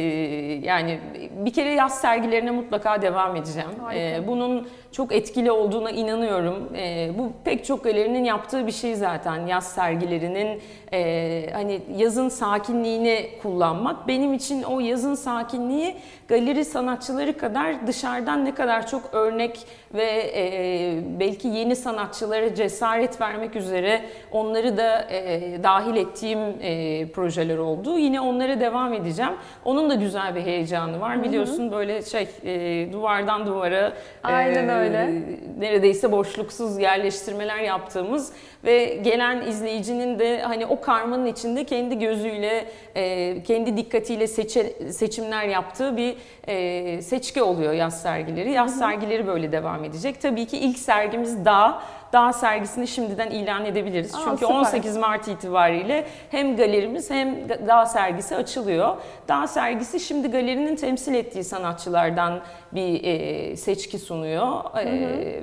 yani 0.63 0.99
bir 1.45 1.53
kere 1.53 1.73
yaz 1.73 2.01
sergilerine 2.01 2.51
mutlaka 2.51 3.01
devam 3.01 3.35
edeceğim. 3.35 3.69
E, 3.95 4.27
bunun 4.27 4.67
çok 4.91 5.11
etkili 5.11 5.51
olduğuna 5.51 5.91
inanıyorum. 5.91 6.69
E, 6.75 7.11
bu 7.17 7.31
pek 7.43 7.65
çok 7.65 7.83
galerinin 7.83 8.23
yaptığı 8.23 8.67
bir 8.67 8.71
şey 8.71 8.95
zaten. 8.95 9.47
Yaz 9.47 9.67
sergilerinin 9.67 10.61
e, 10.93 11.49
hani 11.53 11.81
yazın 11.97 12.29
sakinliğini 12.29 13.29
kullanmak. 13.41 14.07
Benim 14.07 14.33
için 14.33 14.63
o 14.63 14.79
yazın 14.79 15.15
sakinliği 15.15 15.95
galeri 16.27 16.65
sanatçıları 16.65 17.37
kadar 17.37 17.87
dışarıdan 17.87 18.45
ne 18.45 18.55
kadar 18.55 18.87
çok 18.87 19.13
örnek 19.13 19.59
ve 19.93 20.31
e, 20.35 21.19
belki 21.19 21.47
yeni 21.47 21.75
sanatçılara 21.75 22.55
cesaret 22.55 23.21
vermek 23.21 23.55
üzere 23.55 24.01
onları 24.31 24.77
da 24.77 25.07
e, 25.11 25.41
dahil 25.63 25.95
ettiğim 25.95 26.39
e, 26.61 27.05
projeler 27.07 27.57
oldu. 27.57 27.97
Yine 27.97 28.21
onlara 28.21 28.59
devam 28.59 28.93
edeceğim. 28.93 29.32
Onun 29.65 29.89
da 29.89 29.95
güzel 29.95 30.35
bir 30.35 30.41
heyecanı 30.41 31.01
var. 31.01 31.23
Biliyorsun 31.23 31.71
böyle 31.71 32.01
şey 32.01 32.27
e, 32.43 32.93
duvardan 32.93 33.47
duvara 33.47 33.93
Aynen 34.23 34.69
e, 34.69 34.73
öyle. 34.75 35.21
neredeyse 35.59 36.11
boşluksuz 36.11 36.79
yerleştirmeler 36.79 37.59
yaptığımız 37.59 38.33
ve 38.63 38.85
gelen 38.85 39.41
izleyicinin 39.41 40.19
de 40.19 40.41
hani 40.41 40.65
o 40.65 40.81
karmanın 40.81 41.25
içinde 41.25 41.63
kendi 41.63 41.99
gözüyle, 41.99 42.65
e, 42.95 43.43
kendi 43.43 43.77
dikkatiyle 43.77 44.27
seçe, 44.27 44.91
seçimler 44.91 45.43
yaptığı 45.43 45.97
bir 45.97 46.15
e, 46.47 47.01
seçki 47.01 47.43
oluyor 47.43 47.73
yaz 47.73 48.01
sergileri. 48.01 48.51
Yaz 48.51 48.79
sergileri 48.79 49.27
böyle 49.27 49.51
devam 49.51 49.83
edecek. 49.83 50.21
Tabii 50.21 50.45
ki 50.45 50.57
ilk 50.57 50.79
sergimiz 50.79 51.45
Dağ. 51.45 51.81
Dağ 52.13 52.33
sergisini 52.33 52.87
şimdiden 52.87 53.29
ilan 53.29 53.65
edebiliriz. 53.65 54.15
Aa, 54.15 54.19
Çünkü 54.23 54.37
süper. 54.37 54.55
18 54.55 54.97
Mart 54.97 55.27
itibariyle 55.27 56.05
hem 56.31 56.55
galerimiz 56.55 57.09
hem 57.11 57.49
Dağ 57.49 57.85
sergisi 57.85 58.35
açılıyor. 58.35 58.95
Dağ 59.27 59.47
sergisi 59.47 59.99
şimdi 59.99 60.31
galerinin 60.31 60.75
temsil 60.75 61.13
ettiği 61.13 61.43
sanatçılardan 61.43 62.41
bir 62.75 63.03
e, 63.03 63.57
seçki 63.57 63.99
sunuyor. 63.99 64.77
E, 64.79 64.85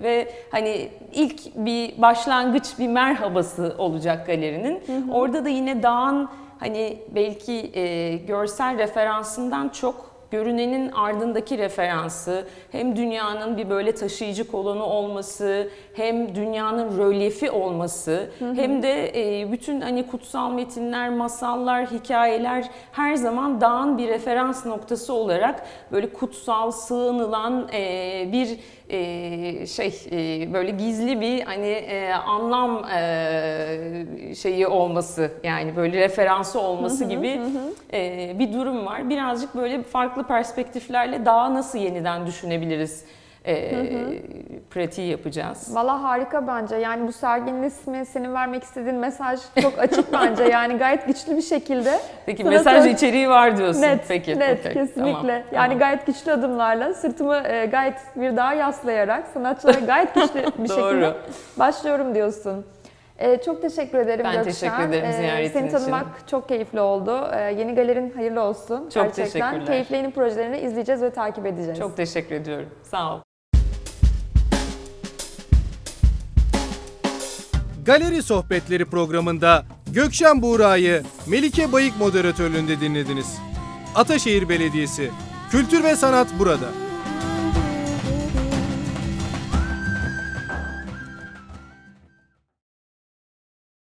ve 0.03 0.33
hani 0.51 0.89
ilk 1.13 1.57
bir 1.57 2.03
başlangıç, 2.03 2.65
bir 2.79 2.89
merhabası 2.89 3.75
olacak 3.79 4.27
galerinin. 4.27 4.83
Orada 5.13 5.45
da 5.45 5.49
yine 5.49 5.83
Dağ'ın 5.83 6.29
hani 6.59 6.99
belki 7.09 7.71
e, 7.75 8.17
görsel 8.17 8.79
referansından 8.79 9.69
çok 9.69 10.10
görünenin 10.31 10.93
ardındaki 10.93 11.59
referansı 11.59 12.47
hem 12.73 12.97
dünyanın 12.97 13.57
bir 13.57 13.71
böyle 13.71 13.95
taşıyıcı 13.95 14.51
kolonu 14.51 14.83
olması 14.83 15.69
hem 15.95 16.35
dünyanın 16.35 16.99
rölyefi 16.99 17.51
olması 17.51 18.31
hem 18.39 18.83
de 18.83 19.13
e, 19.15 19.53
bütün 19.53 19.81
hani 19.81 20.07
kutsal 20.07 20.53
metinler, 20.53 21.11
masallar, 21.11 21.87
hikayeler 21.87 22.71
her 22.93 23.15
zaman 23.15 23.61
dağın 23.61 23.99
bir 23.99 24.09
referans 24.09 24.67
noktası 24.67 25.13
olarak 25.13 25.67
böyle 25.93 26.13
kutsal, 26.13 26.71
sığınılan 26.71 27.69
e, 27.73 28.29
bir 28.33 28.59
e, 28.91 29.67
şey 29.67 29.95
e, 30.13 30.53
böyle 30.53 30.71
gizli 30.71 31.21
bir 31.21 31.41
hani 31.43 31.69
e, 31.69 32.13
anlam 32.13 32.85
e, 32.85 34.35
şeyi 34.35 34.67
olması 34.67 35.31
yani 35.45 35.77
böyle 35.77 36.01
referansı 36.01 36.61
olması 36.61 37.05
gibi 37.05 37.41
e, 37.93 38.33
bir 38.39 38.53
durum 38.53 38.87
var. 38.87 39.11
Birazcık 39.11 39.55
böyle 39.55 39.83
farklı 39.83 40.25
perspektiflerle 40.25 41.25
daha 41.25 41.55
nasıl 41.55 41.79
yeniden 41.79 42.27
düşünebiliriz 42.27 43.05
e, 43.47 43.73
pratiği 44.71 45.11
yapacağız. 45.11 45.75
Valla 45.75 46.03
harika 46.03 46.47
bence. 46.47 46.77
Yani 46.77 47.07
bu 47.09 47.13
serginin 47.13 47.63
ismi 47.63 48.07
senin 48.07 48.35
vermek 48.35 48.63
istediğin 48.63 48.97
mesaj 48.97 49.41
çok 49.63 49.79
açık 49.79 50.13
bence. 50.13 50.45
Yani 50.45 50.75
gayet 50.79 51.07
güçlü 51.07 51.37
bir 51.37 51.43
şekilde. 51.43 51.99
Peki 52.27 52.43
Sana 52.43 52.51
mesaj 52.53 52.83
söz- 52.85 52.93
içeriği 52.95 53.29
var 53.29 53.57
diyorsun. 53.57 53.83
Net, 53.83 54.05
Peki. 54.09 54.39
net 54.39 54.61
okey, 54.61 54.73
kesinlikle. 54.73 55.03
tamam, 55.13 55.27
yani 55.31 55.45
tamam. 55.53 55.79
gayet 55.79 56.07
güçlü 56.07 56.33
adımlarla 56.33 56.95
sırtımı 56.95 57.37
e, 57.49 57.67
gayet 57.67 57.97
bir 58.17 58.37
daha 58.37 58.55
yaslayarak 58.55 59.27
sanatçılara 59.35 59.81
gayet 59.81 60.15
güçlü 60.15 60.43
bir 60.59 60.69
şekilde 60.69 61.15
başlıyorum 61.59 62.15
diyorsun. 62.15 62.67
E, 63.19 63.43
çok 63.43 63.63
teşekkür 63.63 63.99
ederim 63.99 64.25
Ben 64.25 64.33
Gökşen. 64.33 64.53
teşekkür 64.53 64.83
ederim 64.89 65.13
ziyaretin 65.13 65.53
Seni 65.53 65.67
için. 65.69 65.79
tanımak 65.79 66.07
çok 66.27 66.49
keyifli 66.49 66.81
oldu. 66.81 67.29
E, 67.35 67.41
yeni 67.41 67.75
galerin 67.75 68.11
hayırlı 68.17 68.41
olsun. 68.43 68.89
Çok 68.95 69.05
Gerçekten. 69.05 69.25
teşekkürler. 69.25 69.67
Keyifli 69.67 69.97
yeni 69.97 70.11
projelerini 70.11 70.59
izleyeceğiz 70.59 71.03
ve 71.03 71.11
takip 71.11 71.47
edeceğiz. 71.47 71.79
Çok 71.79 71.97
teşekkür 71.97 72.35
ediyorum. 72.35 72.69
Sağ 72.83 73.15
ol. 73.15 73.21
Galeri 77.85 78.23
Sohbetleri 78.23 78.85
programında 78.85 79.65
Gökşen 79.93 80.43
Buğra'yı 80.43 81.03
Melike 81.27 81.73
Bayık 81.73 81.99
moderatörlüğünde 81.99 82.81
dinlediniz. 82.81 83.39
Ataşehir 83.95 84.49
Belediyesi 84.49 85.11
Kültür 85.51 85.85
ve 85.85 85.97
Sanat 85.97 86.29
burada. 86.39 86.69